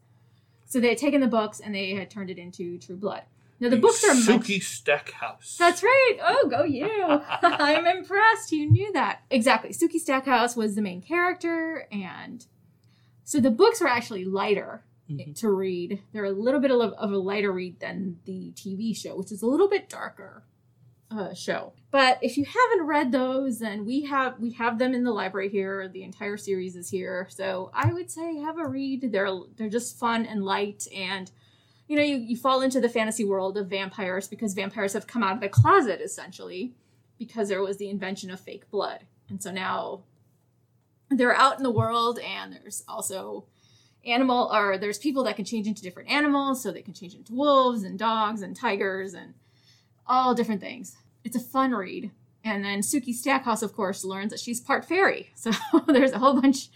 So 0.65 0.79
they 0.79 0.89
had 0.89 0.97
taken 0.97 1.21
the 1.21 1.27
books 1.27 1.59
and 1.59 1.75
they 1.75 1.91
had 1.91 2.09
turned 2.09 2.31
it 2.31 2.39
into 2.39 2.79
True 2.79 2.95
Blood. 2.95 3.23
Now 3.63 3.69
the 3.69 3.77
books 3.77 4.03
are 4.03 4.13
Sookie 4.13 4.57
much... 4.57 4.63
Stackhouse. 4.63 5.55
That's 5.57 5.81
right. 5.81 6.17
Oh, 6.21 6.49
go 6.49 6.65
you! 6.65 6.85
I'm 7.41 7.87
impressed. 7.87 8.51
You 8.51 8.69
knew 8.69 8.91
that 8.91 9.21
exactly. 9.29 9.69
Sookie 9.69 10.01
Stackhouse 10.01 10.57
was 10.57 10.75
the 10.75 10.81
main 10.81 11.01
character, 11.01 11.87
and 11.89 12.45
so 13.23 13.39
the 13.39 13.49
books 13.49 13.81
are 13.81 13.87
actually 13.87 14.25
lighter 14.25 14.83
mm-hmm. 15.09 15.31
to 15.31 15.49
read. 15.49 16.01
They're 16.11 16.25
a 16.25 16.31
little 16.31 16.59
bit 16.59 16.71
of, 16.71 16.91
of, 16.91 17.11
a 17.13 17.17
lighter 17.17 17.53
read 17.53 17.79
than 17.79 18.19
the 18.25 18.51
TV 18.53 18.93
show, 18.93 19.15
which 19.15 19.31
is 19.31 19.41
a 19.41 19.47
little 19.47 19.69
bit 19.69 19.87
darker 19.87 20.43
uh, 21.09 21.33
show. 21.33 21.71
But 21.89 22.19
if 22.21 22.35
you 22.35 22.43
haven't 22.43 22.85
read 22.85 23.13
those, 23.13 23.59
then 23.59 23.85
we 23.85 24.01
have 24.03 24.41
we 24.41 24.51
have 24.51 24.77
them 24.77 24.93
in 24.93 25.05
the 25.05 25.13
library 25.13 25.47
here. 25.47 25.87
The 25.87 26.03
entire 26.03 26.35
series 26.35 26.75
is 26.75 26.89
here, 26.89 27.29
so 27.29 27.71
I 27.73 27.93
would 27.93 28.11
say 28.11 28.39
have 28.39 28.57
a 28.59 28.67
read. 28.67 29.09
They're 29.09 29.31
they're 29.55 29.69
just 29.69 29.97
fun 29.97 30.25
and 30.25 30.43
light, 30.43 30.85
and 30.93 31.31
you 31.93 31.99
know 31.99 32.05
you, 32.05 32.15
you 32.15 32.35
fall 32.35 32.61
into 32.61 32.81
the 32.81 32.89
fantasy 32.89 33.23
world 33.23 33.55
of 33.55 33.67
vampires 33.67 34.27
because 34.27 34.55
vampires 34.55 34.93
have 34.93 35.05
come 35.05 35.21
out 35.21 35.35
of 35.35 35.41
the 35.41 35.47
closet 35.47 36.01
essentially 36.01 36.73
because 37.19 37.49
there 37.49 37.61
was 37.61 37.77
the 37.77 37.87
invention 37.87 38.31
of 38.31 38.39
fake 38.39 38.67
blood, 38.71 39.01
and 39.29 39.43
so 39.43 39.51
now 39.51 40.01
they're 41.11 41.35
out 41.35 41.57
in 41.57 41.61
the 41.61 41.69
world, 41.69 42.17
and 42.17 42.53
there's 42.53 42.83
also 42.87 43.45
animal 44.07 44.49
or 44.51 44.75
there's 44.79 44.97
people 44.97 45.23
that 45.25 45.35
can 45.35 45.45
change 45.45 45.67
into 45.67 45.83
different 45.83 46.09
animals 46.09 46.63
so 46.63 46.71
they 46.71 46.81
can 46.81 46.95
change 46.95 47.13
into 47.13 47.31
wolves 47.31 47.83
and 47.83 47.99
dogs 47.99 48.41
and 48.41 48.55
tigers 48.55 49.13
and 49.13 49.35
all 50.07 50.33
different 50.33 50.61
things. 50.61 50.97
It's 51.23 51.35
a 51.35 51.39
fun 51.39 51.73
read. 51.73 52.09
And 52.43 52.65
then 52.65 52.79
sookie 52.79 53.13
stackhouse 53.13 53.61
of 53.61 53.73
course 53.75 54.03
learns 54.03 54.31
that 54.31 54.39
she's 54.39 54.59
part 54.59 54.83
fairy. 54.83 55.29
So 55.35 55.51
there's 55.87 56.11
a 56.11 56.17
whole 56.17 56.41
bunch 56.41 56.69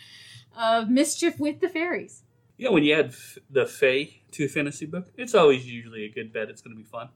of 0.56 0.90
mischief 0.92 1.40
with 1.40 1.60
the 1.60 1.70
fairies 1.70 2.22
yeah 2.58 2.70
when 2.70 2.84
you 2.84 2.94
add 2.94 3.08
f- 3.08 3.38
the 3.50 3.66
fae 3.66 4.10
to 4.32 4.46
a 4.46 4.48
fantasy 4.48 4.86
book 4.86 5.08
it's 5.16 5.36
always 5.36 5.66
usually 5.66 6.04
a 6.06 6.10
good 6.10 6.34
bet 6.34 6.50
it's 6.50 6.62
going 6.62 6.76
to 6.76 6.82
be 6.82 6.88
fun 6.88 7.10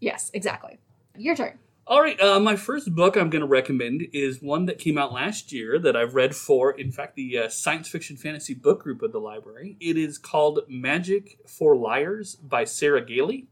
yes 0.00 0.30
exactly 0.34 0.78
your 1.16 1.36
turn 1.36 1.58
all 1.84 2.00
right, 2.00 2.18
uh, 2.20 2.38
my 2.38 2.54
first 2.54 2.94
book 2.94 3.16
I'm 3.16 3.28
going 3.28 3.40
to 3.40 3.46
recommend 3.46 4.06
is 4.12 4.40
one 4.40 4.66
that 4.66 4.78
came 4.78 4.96
out 4.96 5.12
last 5.12 5.50
year 5.50 5.80
that 5.80 5.96
I've 5.96 6.14
read 6.14 6.34
for, 6.34 6.70
in 6.70 6.92
fact, 6.92 7.16
the 7.16 7.36
uh, 7.36 7.48
science 7.48 7.88
fiction 7.88 8.16
fantasy 8.16 8.54
book 8.54 8.84
group 8.84 9.02
of 9.02 9.10
the 9.10 9.18
library. 9.18 9.76
It 9.80 9.96
is 9.96 10.16
called 10.16 10.60
Magic 10.68 11.38
for 11.44 11.76
Liars 11.76 12.36
by 12.36 12.64
Sarah 12.64 13.04
Gailey. 13.04 13.48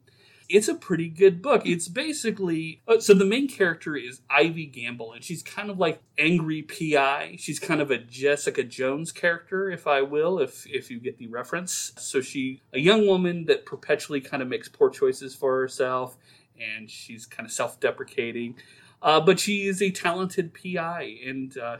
It's 0.52 0.66
a 0.68 0.74
pretty 0.74 1.08
good 1.08 1.40
book. 1.42 1.62
It's 1.64 1.86
basically 1.86 2.82
uh, 2.88 2.98
so 2.98 3.14
the 3.14 3.24
main 3.24 3.48
character 3.48 3.96
is 3.96 4.20
Ivy 4.28 4.66
Gamble, 4.66 5.12
and 5.12 5.22
she's 5.22 5.42
kind 5.42 5.70
of 5.70 5.78
like 5.78 6.02
angry 6.18 6.62
PI. 6.62 7.36
She's 7.38 7.60
kind 7.60 7.80
of 7.80 7.90
a 7.90 7.98
Jessica 7.98 8.64
Jones 8.64 9.12
character, 9.12 9.70
if 9.70 9.86
I 9.86 10.02
will, 10.02 10.40
if 10.40 10.66
if 10.66 10.90
you 10.90 10.98
get 10.98 11.18
the 11.18 11.28
reference. 11.28 11.92
So 11.98 12.20
she 12.20 12.62
a 12.72 12.80
young 12.80 13.06
woman 13.06 13.44
that 13.46 13.64
perpetually 13.64 14.20
kind 14.20 14.42
of 14.42 14.48
makes 14.48 14.68
poor 14.68 14.90
choices 14.90 15.34
for 15.34 15.60
herself 15.60 16.16
and 16.60 16.90
she's 16.90 17.26
kind 17.26 17.46
of 17.46 17.52
self-deprecating. 17.52 18.56
Uh, 19.02 19.20
but 19.20 19.40
she 19.40 19.66
is 19.66 19.80
a 19.80 19.90
talented 19.90 20.52
PI, 20.52 21.16
and 21.26 21.56
uh, 21.56 21.78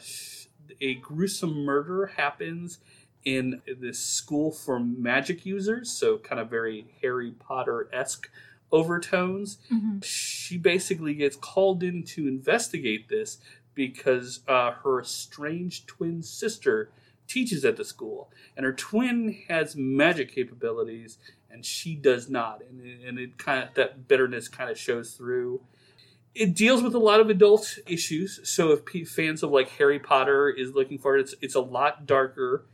a 0.80 0.94
gruesome 0.94 1.64
murder 1.64 2.06
happens 2.16 2.78
in 3.24 3.60
this 3.78 3.98
school 3.98 4.50
for 4.50 4.80
magic 4.80 5.44
users, 5.44 5.90
so 5.90 6.16
kind 6.16 6.40
of 6.40 6.48
very 6.48 6.86
Harry 7.02 7.32
Potter 7.32 7.90
esque 7.92 8.30
overtones. 8.72 9.58
Mm-hmm. 9.72 10.00
She 10.02 10.58
basically 10.58 11.14
gets 11.14 11.36
called 11.36 11.82
in 11.82 12.02
to 12.04 12.28
investigate 12.28 13.08
this 13.08 13.38
because 13.74 14.40
uh, 14.48 14.72
her 14.72 15.02
strange 15.04 15.86
twin 15.86 16.22
sister 16.22 16.90
teaches 17.26 17.64
at 17.64 17.76
the 17.76 17.84
school, 17.84 18.30
and 18.56 18.66
her 18.66 18.72
twin 18.72 19.42
has 19.48 19.76
magic 19.76 20.34
capabilities 20.34 21.18
and 21.50 21.64
she 21.64 21.94
does 21.94 22.28
not, 22.28 22.62
and 22.68 22.80
and 23.04 23.18
it 23.18 23.38
kind 23.38 23.62
of 23.62 23.74
that 23.74 24.06
bitterness 24.08 24.48
kind 24.48 24.70
of 24.70 24.78
shows 24.78 25.12
through. 25.12 25.60
It 26.34 26.54
deals 26.54 26.82
with 26.82 26.94
a 26.94 26.98
lot 26.98 27.20
of 27.20 27.28
adult 27.28 27.78
issues, 27.86 28.40
so 28.48 28.70
if 28.70 28.84
p- 28.84 29.04
fans 29.04 29.42
of 29.42 29.50
like 29.50 29.68
Harry 29.70 29.98
Potter 29.98 30.48
is 30.48 30.74
looking 30.74 30.98
for 30.98 31.16
it, 31.16 31.22
it's 31.22 31.34
it's 31.40 31.54
a 31.54 31.60
lot 31.60 32.06
darker. 32.06 32.66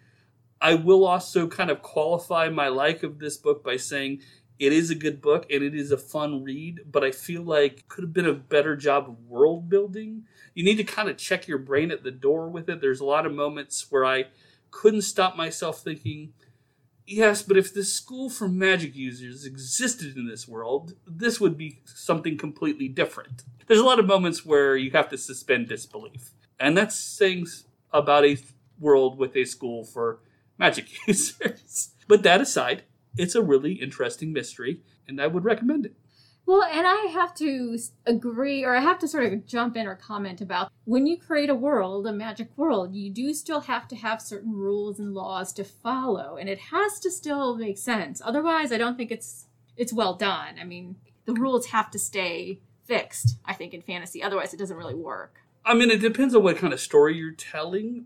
I 0.61 0.75
will 0.75 1.07
also 1.07 1.49
kind 1.49 1.71
of 1.71 1.83
qualify 1.83 2.49
my 2.49 2.69
like 2.69 3.03
of 3.03 3.19
this 3.19 3.37
book 3.37 3.63
by 3.65 3.77
saying 3.77 4.21
it 4.59 4.73
is 4.73 4.91
a 4.91 4.95
good 4.95 5.21
book 5.21 5.47
and 5.51 5.63
it 5.63 5.75
is 5.75 5.93
a 5.93 5.99
fun 5.99 6.43
read, 6.43 6.81
but 6.91 7.05
I 7.05 7.11
feel 7.11 7.43
like 7.43 7.89
could 7.89 8.05
have 8.05 8.13
been 8.13 8.27
a 8.27 8.33
better 8.33 8.77
job 8.77 9.09
of 9.09 9.21
world 9.27 9.69
building. 9.69 10.25
You 10.55 10.65
need 10.65 10.77
to 10.77 10.85
kind 10.85 11.09
of 11.09 11.19
check 11.19 11.47
your 11.47 11.59
brain 11.59 11.91
at 11.91 12.03
the 12.03 12.11
door 12.11 12.49
with 12.49 12.69
it. 12.69 12.81
There's 12.81 13.01
a 13.01 13.05
lot 13.05 13.27
of 13.27 13.33
moments 13.33 13.87
where 13.91 14.05
I 14.05 14.27
couldn't 14.71 15.03
stop 15.03 15.37
myself 15.37 15.81
thinking, 15.83 16.33
yes, 17.07 17.43
but 17.43 17.57
if 17.57 17.75
this 17.75 17.93
school 17.93 18.31
for 18.31 18.49
magic 18.49 18.97
users 18.97 19.45
existed 19.45 20.17
in 20.17 20.27
this 20.27 20.49
world, 20.49 20.95
this 21.07 21.41
would 21.41 21.59
be 21.59 21.81
something 21.85 22.39
completely 22.39 22.89
different. 22.89 23.45
There's 23.67 23.81
a 23.81 23.85
lot 23.85 23.99
of 23.99 24.07
moments 24.07 24.45
where 24.45 24.77
you 24.77 24.91
have 24.93 25.09
to 25.11 25.19
suspend 25.19 25.69
disbelief. 25.69 26.31
And 26.59 26.77
that's 26.77 26.97
saying 26.97 27.47
about 27.93 28.25
a 28.25 28.39
world 28.79 29.19
with 29.19 29.37
a 29.37 29.45
school 29.45 29.85
for 29.85 30.21
magic 30.59 30.87
users. 31.07 31.91
but 32.09 32.23
that 32.23 32.41
aside, 32.41 32.85
it's 33.17 33.35
a 33.35 33.43
really 33.43 33.75
interesting 33.75 34.33
mystery, 34.33 34.81
and 35.07 35.21
I 35.21 35.27
would 35.27 35.45
recommend 35.45 35.87
it. 35.87 35.97
Well, 36.47 36.63
and 36.63 36.87
I 36.87 37.09
have 37.13 37.35
to 37.37 37.77
agree, 38.07 38.65
or 38.65 38.77
I 38.77 38.81
have 38.81 39.01
to 39.01 39.09
sort 39.09 39.33
of 39.33 39.47
jump 39.47 39.77
in 39.77 39.89
or 39.89 39.97
comment 39.97 40.41
about 40.41 40.71
when 40.85 41.05
you 41.05 41.17
create 41.17 41.51
a 41.51 41.57
world, 41.57 42.07
a 42.07 42.13
magic 42.13 42.57
world, 42.57 42.95
you 42.95 43.11
do 43.11 43.35
still 43.35 43.63
have 43.63 43.89
to 43.89 43.97
have 43.97 44.23
certain 44.23 44.53
rules 44.53 45.01
and 45.01 45.13
laws 45.13 45.53
to 45.55 45.65
follow, 45.65 46.37
and 46.37 46.49
it 46.49 46.59
has 46.59 47.01
to 47.01 47.11
still 47.11 47.57
make 47.57 47.79
sense. 47.79 48.23
Otherwise, 48.25 48.71
I 48.71 48.79
don't 48.79 48.97
think 48.97 49.11
it's 49.11 49.47
it's 49.77 49.93
well 49.93 50.15
done. 50.15 50.55
I 50.61 50.65
mean, 50.65 50.97
the 51.25 51.35
rules 51.35 51.67
have 51.67 51.91
to 51.91 51.99
stay 51.99 52.61
fixed. 52.85 53.39
I 53.45 53.53
think 53.53 53.75
in 53.75 53.83
fantasy, 53.83 54.23
otherwise, 54.23 54.55
it 54.55 54.59
doesn't 54.59 54.77
really 54.77 54.95
work. 54.95 55.41
I 55.65 55.75
mean, 55.75 55.91
it 55.91 56.01
depends 56.01 56.33
on 56.35 56.45
what 56.45 56.59
kind 56.59 56.73
of 56.73 56.79
story 56.79 57.17
you're 57.17 57.33
telling, 57.33 58.05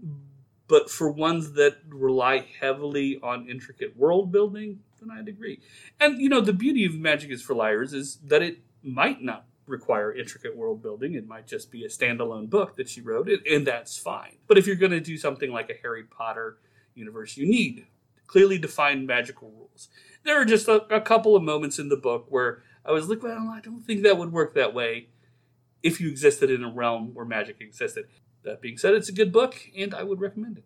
but 0.66 0.90
for 0.90 1.10
ones 1.10 1.52
that 1.52 1.76
rely 1.88 2.46
heavily 2.58 3.20
on 3.22 3.50
intricate 3.50 3.98
world 3.98 4.32
building, 4.32 4.80
I'd 5.10 5.28
agree. 5.28 5.60
And 5.98 6.20
you 6.20 6.28
know, 6.28 6.40
the 6.40 6.52
beauty 6.52 6.84
of 6.84 6.94
Magic 6.94 7.30
is 7.30 7.42
for 7.42 7.54
Liars 7.54 7.92
is 7.92 8.18
that 8.24 8.42
it 8.42 8.58
might 8.82 9.22
not 9.22 9.46
require 9.66 10.12
intricate 10.12 10.56
world 10.56 10.82
building. 10.82 11.14
It 11.14 11.26
might 11.26 11.46
just 11.46 11.70
be 11.70 11.84
a 11.84 11.88
standalone 11.88 12.50
book 12.50 12.76
that 12.76 12.88
she 12.88 13.00
wrote, 13.00 13.28
and 13.48 13.66
that's 13.66 13.96
fine. 13.96 14.36
But 14.46 14.58
if 14.58 14.66
you're 14.66 14.76
going 14.76 14.92
to 14.92 15.00
do 15.00 15.16
something 15.16 15.50
like 15.50 15.70
a 15.70 15.74
Harry 15.82 16.02
Potter 16.02 16.58
universe, 16.94 17.36
you 17.36 17.46
need 17.46 17.86
clearly 18.26 18.58
defined 18.58 19.06
magical 19.06 19.50
rules. 19.50 19.88
There 20.24 20.40
are 20.40 20.44
just 20.44 20.68
a, 20.68 20.82
a 20.94 21.00
couple 21.00 21.34
of 21.34 21.42
moments 21.42 21.78
in 21.78 21.88
the 21.88 21.96
book 21.96 22.26
where 22.28 22.62
I 22.84 22.92
was 22.92 23.08
like, 23.08 23.22
well, 23.22 23.48
I 23.52 23.60
don't 23.60 23.82
think 23.82 24.02
that 24.02 24.18
would 24.18 24.32
work 24.32 24.54
that 24.54 24.74
way 24.74 25.08
if 25.82 26.00
you 26.00 26.08
existed 26.08 26.50
in 26.50 26.62
a 26.62 26.70
realm 26.70 27.14
where 27.14 27.24
magic 27.24 27.60
existed. 27.60 28.06
That 28.42 28.60
being 28.60 28.78
said, 28.78 28.94
it's 28.94 29.08
a 29.08 29.12
good 29.12 29.32
book, 29.32 29.56
and 29.76 29.94
I 29.94 30.02
would 30.02 30.20
recommend 30.20 30.58
it. 30.58 30.64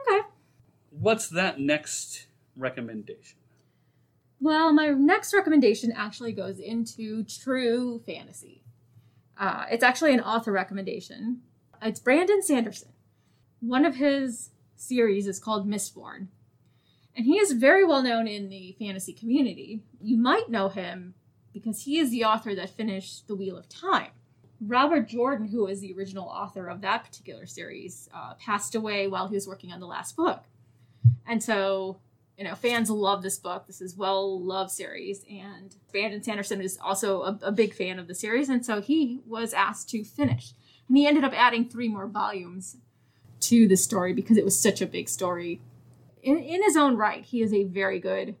Okay. 0.00 0.26
What's 0.90 1.28
that 1.28 1.60
next 1.60 2.26
recommendation? 2.56 3.38
Well, 4.40 4.72
my 4.72 4.88
next 4.88 5.34
recommendation 5.34 5.92
actually 5.92 6.32
goes 6.32 6.58
into 6.58 7.24
true 7.24 8.00
fantasy. 8.06 8.62
Uh, 9.38 9.66
it's 9.70 9.84
actually 9.84 10.14
an 10.14 10.20
author 10.20 10.52
recommendation. 10.52 11.42
It's 11.82 12.00
Brandon 12.00 12.42
Sanderson. 12.42 12.92
One 13.60 13.84
of 13.84 13.96
his 13.96 14.50
series 14.76 15.26
is 15.26 15.38
called 15.38 15.68
Mistborn. 15.68 16.28
And 17.14 17.26
he 17.26 17.38
is 17.38 17.52
very 17.52 17.84
well 17.84 18.02
known 18.02 18.26
in 18.26 18.48
the 18.48 18.74
fantasy 18.78 19.12
community. 19.12 19.82
You 20.00 20.16
might 20.16 20.48
know 20.48 20.68
him 20.68 21.14
because 21.52 21.82
he 21.82 21.98
is 21.98 22.10
the 22.10 22.24
author 22.24 22.54
that 22.54 22.70
finished 22.70 23.26
The 23.26 23.34
Wheel 23.34 23.58
of 23.58 23.68
Time. 23.68 24.10
Robert 24.60 25.08
Jordan, 25.08 25.48
who 25.48 25.64
was 25.64 25.80
the 25.80 25.92
original 25.94 26.28
author 26.28 26.68
of 26.68 26.80
that 26.82 27.04
particular 27.04 27.46
series, 27.46 28.08
uh, 28.14 28.34
passed 28.34 28.74
away 28.74 29.06
while 29.06 29.28
he 29.28 29.34
was 29.34 29.48
working 29.48 29.72
on 29.72 29.80
the 29.80 29.86
last 29.86 30.16
book. 30.16 30.44
And 31.26 31.42
so, 31.42 31.98
you 32.40 32.48
know, 32.48 32.54
fans 32.54 32.88
love 32.88 33.22
this 33.22 33.36
book. 33.36 33.66
This 33.66 33.82
is 33.82 33.94
well 33.94 34.42
loved 34.42 34.70
series. 34.70 35.26
And 35.30 35.76
Brandon 35.92 36.22
Sanderson 36.22 36.62
is 36.62 36.78
also 36.82 37.20
a, 37.20 37.38
a 37.42 37.52
big 37.52 37.74
fan 37.74 37.98
of 37.98 38.08
the 38.08 38.14
series. 38.14 38.48
And 38.48 38.64
so 38.64 38.80
he 38.80 39.20
was 39.26 39.52
asked 39.52 39.90
to 39.90 40.04
finish. 40.04 40.54
And 40.88 40.96
he 40.96 41.06
ended 41.06 41.22
up 41.22 41.34
adding 41.38 41.68
three 41.68 41.86
more 41.86 42.06
volumes 42.06 42.78
to 43.40 43.68
the 43.68 43.76
story 43.76 44.14
because 44.14 44.38
it 44.38 44.44
was 44.44 44.58
such 44.58 44.80
a 44.80 44.86
big 44.86 45.10
story. 45.10 45.60
In, 46.22 46.38
in 46.38 46.62
his 46.62 46.78
own 46.78 46.96
right, 46.96 47.22
he 47.22 47.42
is 47.42 47.52
a 47.52 47.64
very 47.64 48.00
good 48.00 48.36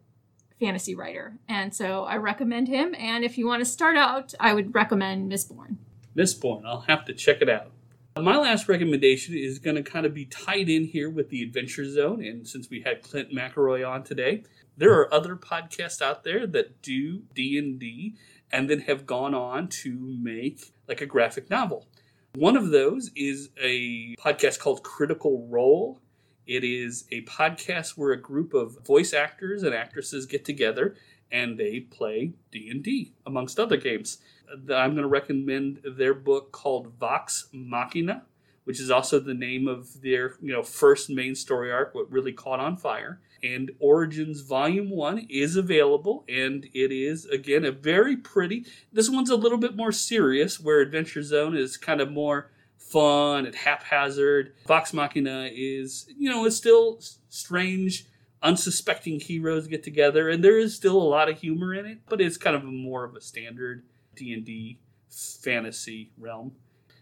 fantasy 0.58 0.94
writer. 0.94 1.34
And 1.46 1.74
so 1.74 2.04
I 2.04 2.16
recommend 2.16 2.68
him. 2.68 2.94
And 2.98 3.22
if 3.22 3.36
you 3.36 3.46
want 3.46 3.60
to 3.60 3.66
start 3.66 3.98
out, 3.98 4.32
I 4.40 4.54
would 4.54 4.74
recommend 4.74 5.30
Mistborn. 5.30 5.76
Mistborn. 6.16 6.62
I'll 6.64 6.86
have 6.88 7.04
to 7.04 7.12
check 7.12 7.42
it 7.42 7.50
out. 7.50 7.70
My 8.16 8.36
last 8.36 8.68
recommendation 8.68 9.36
is 9.36 9.60
going 9.60 9.76
to 9.76 9.82
kind 9.82 10.04
of 10.04 10.12
be 10.12 10.24
tied 10.24 10.68
in 10.68 10.84
here 10.84 11.08
with 11.08 11.30
the 11.30 11.42
Adventure 11.42 11.88
Zone, 11.88 12.22
and 12.24 12.46
since 12.46 12.68
we 12.68 12.80
had 12.80 13.02
Clint 13.02 13.32
McElroy 13.32 13.88
on 13.88 14.02
today, 14.02 14.42
there 14.76 14.92
are 14.94 15.12
other 15.14 15.36
podcasts 15.36 16.02
out 16.02 16.24
there 16.24 16.46
that 16.48 16.82
do 16.82 17.22
D 17.34 17.56
and 17.56 17.78
D, 17.78 18.16
and 18.50 18.68
then 18.68 18.80
have 18.80 19.06
gone 19.06 19.34
on 19.34 19.68
to 19.68 19.96
make 19.98 20.72
like 20.88 21.00
a 21.00 21.06
graphic 21.06 21.48
novel. 21.50 21.86
One 22.34 22.56
of 22.56 22.70
those 22.70 23.10
is 23.14 23.50
a 23.60 24.16
podcast 24.16 24.58
called 24.58 24.82
Critical 24.82 25.46
Role. 25.48 26.00
It 26.46 26.64
is 26.64 27.04
a 27.12 27.22
podcast 27.22 27.90
where 27.90 28.12
a 28.12 28.20
group 28.20 28.54
of 28.54 28.84
voice 28.84 29.14
actors 29.14 29.62
and 29.62 29.74
actresses 29.74 30.26
get 30.26 30.44
together 30.44 30.96
and 31.32 31.58
they 31.58 31.80
play 31.80 32.32
D&D 32.50 33.12
amongst 33.24 33.60
other 33.60 33.76
games. 33.76 34.18
I'm 34.52 34.92
going 34.92 34.96
to 34.96 35.08
recommend 35.08 35.80
their 35.84 36.14
book 36.14 36.52
called 36.52 36.92
Vox 36.98 37.48
Machina, 37.52 38.24
which 38.64 38.80
is 38.80 38.90
also 38.90 39.18
the 39.18 39.34
name 39.34 39.68
of 39.68 40.00
their 40.02 40.34
you 40.40 40.52
know 40.52 40.62
first 40.62 41.10
main 41.10 41.34
story 41.34 41.72
arc, 41.72 41.94
what 41.94 42.10
really 42.10 42.32
caught 42.32 42.60
on 42.60 42.76
fire. 42.76 43.20
And 43.42 43.70
Origins 43.78 44.42
Volume 44.42 44.90
One 44.90 45.26
is 45.30 45.56
available, 45.56 46.24
and 46.28 46.66
it 46.74 46.92
is 46.92 47.24
again 47.26 47.64
a 47.64 47.72
very 47.72 48.16
pretty. 48.16 48.66
This 48.92 49.08
one's 49.08 49.30
a 49.30 49.36
little 49.36 49.58
bit 49.58 49.76
more 49.76 49.92
serious, 49.92 50.60
where 50.60 50.80
Adventure 50.80 51.22
Zone 51.22 51.56
is 51.56 51.76
kind 51.76 52.00
of 52.00 52.10
more 52.10 52.50
fun 52.76 53.46
and 53.46 53.54
haphazard. 53.54 54.52
Vox 54.66 54.92
Machina 54.92 55.48
is 55.52 56.06
you 56.16 56.28
know 56.28 56.44
it's 56.44 56.56
still 56.56 57.00
strange 57.28 58.06
unsuspecting 58.42 59.20
heroes 59.20 59.66
get 59.66 59.82
together 59.82 60.30
and 60.30 60.42
there 60.42 60.58
is 60.58 60.74
still 60.74 60.96
a 60.96 61.02
lot 61.02 61.28
of 61.28 61.38
humor 61.38 61.74
in 61.74 61.84
it 61.84 61.98
but 62.08 62.20
it's 62.22 62.38
kind 62.38 62.56
of 62.56 62.64
more 62.64 63.04
of 63.04 63.14
a 63.14 63.20
standard 63.20 63.84
d&d 64.24 64.78
fantasy 65.10 66.10
realm 66.18 66.52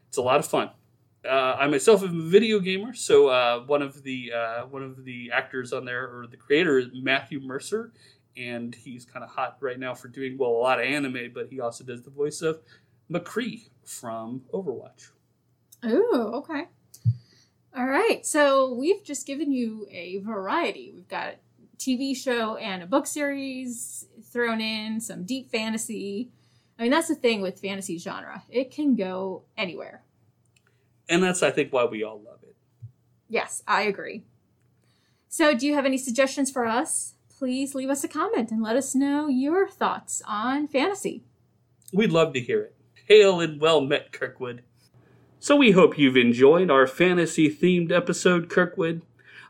it's 0.07 0.17
a 0.17 0.23
lot 0.23 0.39
of 0.39 0.47
fun 0.47 0.71
uh, 1.27 1.57
i 1.59 1.67
myself 1.67 2.03
am 2.03 2.21
a 2.21 2.23
video 2.23 2.59
gamer 2.59 2.95
so 2.95 3.29
uh, 3.29 3.61
one 3.67 3.83
of 3.83 4.03
the 4.03 4.33
uh, 4.33 4.63
one 4.67 4.83
of 4.83 5.05
the 5.05 5.31
actors 5.33 5.73
on 5.73 5.85
there 5.85 6.05
or 6.05 6.27
the 6.27 6.37
creator 6.37 6.79
is 6.79 6.87
matthew 6.95 7.41
mercer 7.41 7.93
and 8.37 8.75
he's 8.75 9.05
kind 9.05 9.25
of 9.25 9.31
hot 9.31 9.57
right 9.61 9.79
now 9.79 9.95
for 9.95 10.09
doing 10.09 10.39
well 10.39 10.51
a 10.51 10.63
lot 10.63 10.79
of 10.79 10.87
anime 10.87 11.31
but 11.35 11.49
he 11.51 11.61
also 11.61 11.85
does 11.85 12.03
the 12.03 12.11
voice 12.11 12.41
of 12.41 12.61
mccree 13.11 13.69
from 13.85 14.43
overwatch 14.53 15.11
oh 15.83 16.31
okay 16.35 16.69
all 17.77 17.87
right. 17.87 18.27
So 18.27 18.73
we've 18.75 19.05
just 19.05 19.27
given 19.27 19.53
you 19.53 19.87
a 19.91 20.19
variety. 20.19 20.93
We've 20.95 21.09
got 21.09 21.37
TV 21.79 22.17
show 22.17 22.57
and 22.57 22.83
a 22.83 22.87
book 22.87 23.07
series 23.07 24.07
thrown 24.33 24.61
in, 24.61 25.01
some 25.01 25.25
deep 25.25 25.51
fantasy. 25.51 26.31
I 26.79 26.83
mean, 26.83 26.91
that's 26.93 27.09
the 27.09 27.15
thing 27.15 27.41
with 27.41 27.61
fantasy 27.61 27.99
genre. 27.99 28.45
It 28.49 28.71
can 28.71 28.95
go 28.95 29.43
anywhere. 29.57 30.05
And 31.09 31.23
that's, 31.23 31.43
I 31.43 31.51
think, 31.51 31.73
why 31.73 31.85
we 31.85 32.05
all 32.05 32.21
love 32.21 32.39
it. 32.43 32.55
Yes, 33.29 33.63
I 33.67 33.83
agree. 33.83 34.25
So, 35.29 35.55
do 35.55 35.67
you 35.67 35.75
have 35.75 35.87
any 35.87 35.99
suggestions 35.99 36.51
for 36.51 36.67
us? 36.67 37.15
Please 37.29 37.75
leave 37.75 37.91
us 37.91 38.05
a 38.05 38.09
comment 38.09 38.51
and 38.51 38.63
let 38.63 38.77
us 38.77 38.95
know 38.95 39.29
your 39.29 39.69
thoughts 39.69 40.23
on 40.27 40.67
fantasy. 40.69 41.25
We'd 41.93 42.13
love 42.13 42.33
to 42.35 42.41
hear 42.41 42.63
it. 42.63 42.75
Hail 43.07 43.41
and 43.41 43.61
well 43.61 43.81
met, 43.81 44.13
Kirkwood. 44.13 44.63
So 45.41 45.57
we 45.57 45.71
hope 45.71 45.99
you've 45.99 46.17
enjoyed 46.17 46.71
our 46.71 46.87
fantasy 46.87 47.49
themed 47.49 47.93
episode, 47.93 48.49
Kirkwood. 48.49 49.03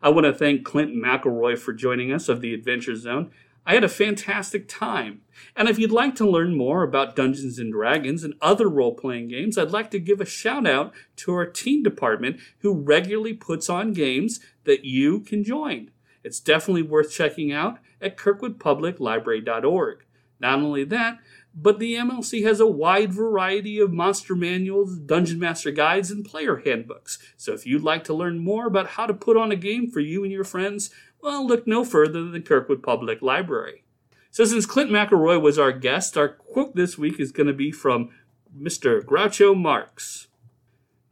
I 0.03 0.11
want 0.11 0.27
to 0.27 0.35
thank 0.35 0.65
Clint 0.65 0.95
McElroy 0.95 1.59
for 1.59 1.73
joining 1.73 2.13
us 2.13 2.29
of 2.29 2.41
the 2.41 2.55
Adventure 2.55 2.95
Zone. 2.95 3.31
I 3.69 3.75
had 3.75 3.85
a 3.85 3.89
fantastic 3.91 4.67
time. 4.67 5.21
And 5.55 5.69
if 5.69 5.79
you'd 5.79 5.93
like 5.93 6.15
to 6.15 6.29
learn 6.29 6.57
more 6.57 6.83
about 6.83 7.15
Dungeons 7.15 7.59
and 7.59 7.71
Dragons 7.71 8.25
and 8.25 8.33
other 8.41 8.67
role 8.67 8.95
playing 8.95 9.29
games, 9.29 9.59
I'd 9.59 9.73
like 9.73 9.91
to 9.91 10.01
give 10.01 10.23
a 10.23 10.25
shout 10.25 10.67
out 10.67 10.95
to 11.17 11.35
our 11.35 11.45
team 11.45 11.83
department 11.83 12.41
who 12.61 12.73
regularly 12.73 13.35
puts 13.35 13.69
on 13.69 13.93
games 13.93 14.41
that 14.65 14.87
you 14.87 15.21
can 15.21 15.45
join. 15.45 15.91
It's 16.25 16.41
definitely 16.41 16.81
worth 16.81 17.13
checking 17.13 17.53
out 17.53 17.79
at 18.01 18.17
kirkwoodpubliclibrary.org. 18.17 19.99
Not 20.41 20.61
only 20.61 20.85
that, 20.85 21.19
but 21.55 21.79
the 21.79 21.95
MLC 21.95 22.45
has 22.45 22.61
a 22.61 22.67
wide 22.67 23.13
variety 23.13 23.81
of 23.81 23.93
monster 23.93 24.37
manuals, 24.37 24.97
dungeon 24.97 25.41
master 25.41 25.73
guides, 25.73 26.11
and 26.11 26.25
player 26.25 26.63
handbooks. 26.65 27.19
So 27.37 27.53
if 27.53 27.67
you'd 27.67 27.83
like 27.83 28.05
to 28.05 28.15
learn 28.15 28.39
more 28.39 28.67
about 28.67 28.91
how 28.91 29.07
to 29.07 29.15
put 29.15 29.37
on 29.37 29.51
a 29.51 29.57
game 29.57 29.91
for 29.91 30.01
you 30.01 30.23
and 30.23 30.33
your 30.33 30.45
friends, 30.45 30.91
well, 31.23 31.47
look 31.47 31.67
no 31.67 31.85
further 31.85 32.23
than 32.23 32.33
the 32.33 32.41
Kirkwood 32.41 32.83
Public 32.83 33.23
Library. 33.23 33.85
So, 34.31 34.45
since 34.45 34.67
Clint 34.67 34.91
McElroy 34.91 35.41
was 35.41 35.59
our 35.59 35.73
guest, 35.73 36.17
our 36.17 36.29
quote 36.29 36.75
this 36.75 36.99
week 36.99 37.19
is 37.19 37.33
going 37.33 37.47
to 37.47 37.53
be 37.53 37.73
from 37.73 38.11
Mr. 38.57 39.03
Groucho 39.03 39.57
Marx. 39.57 40.29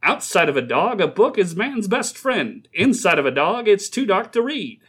Outside 0.03 0.47
of 0.47 0.55
a 0.55 0.61
dog, 0.61 1.01
a 1.01 1.07
book 1.07 1.37
is 1.37 1.55
man's 1.55 1.87
best 1.87 2.17
friend. 2.17 2.67
Inside 2.73 3.19
of 3.19 3.25
a 3.25 3.31
dog, 3.31 3.67
it's 3.67 3.89
too 3.89 4.05
dark 4.05 4.31
to 4.33 4.41
read. 4.41 4.79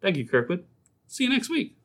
Thank 0.00 0.16
you, 0.16 0.26
Kirkwood. 0.26 0.64
See 1.06 1.24
you 1.24 1.30
next 1.30 1.50
week. 1.50 1.77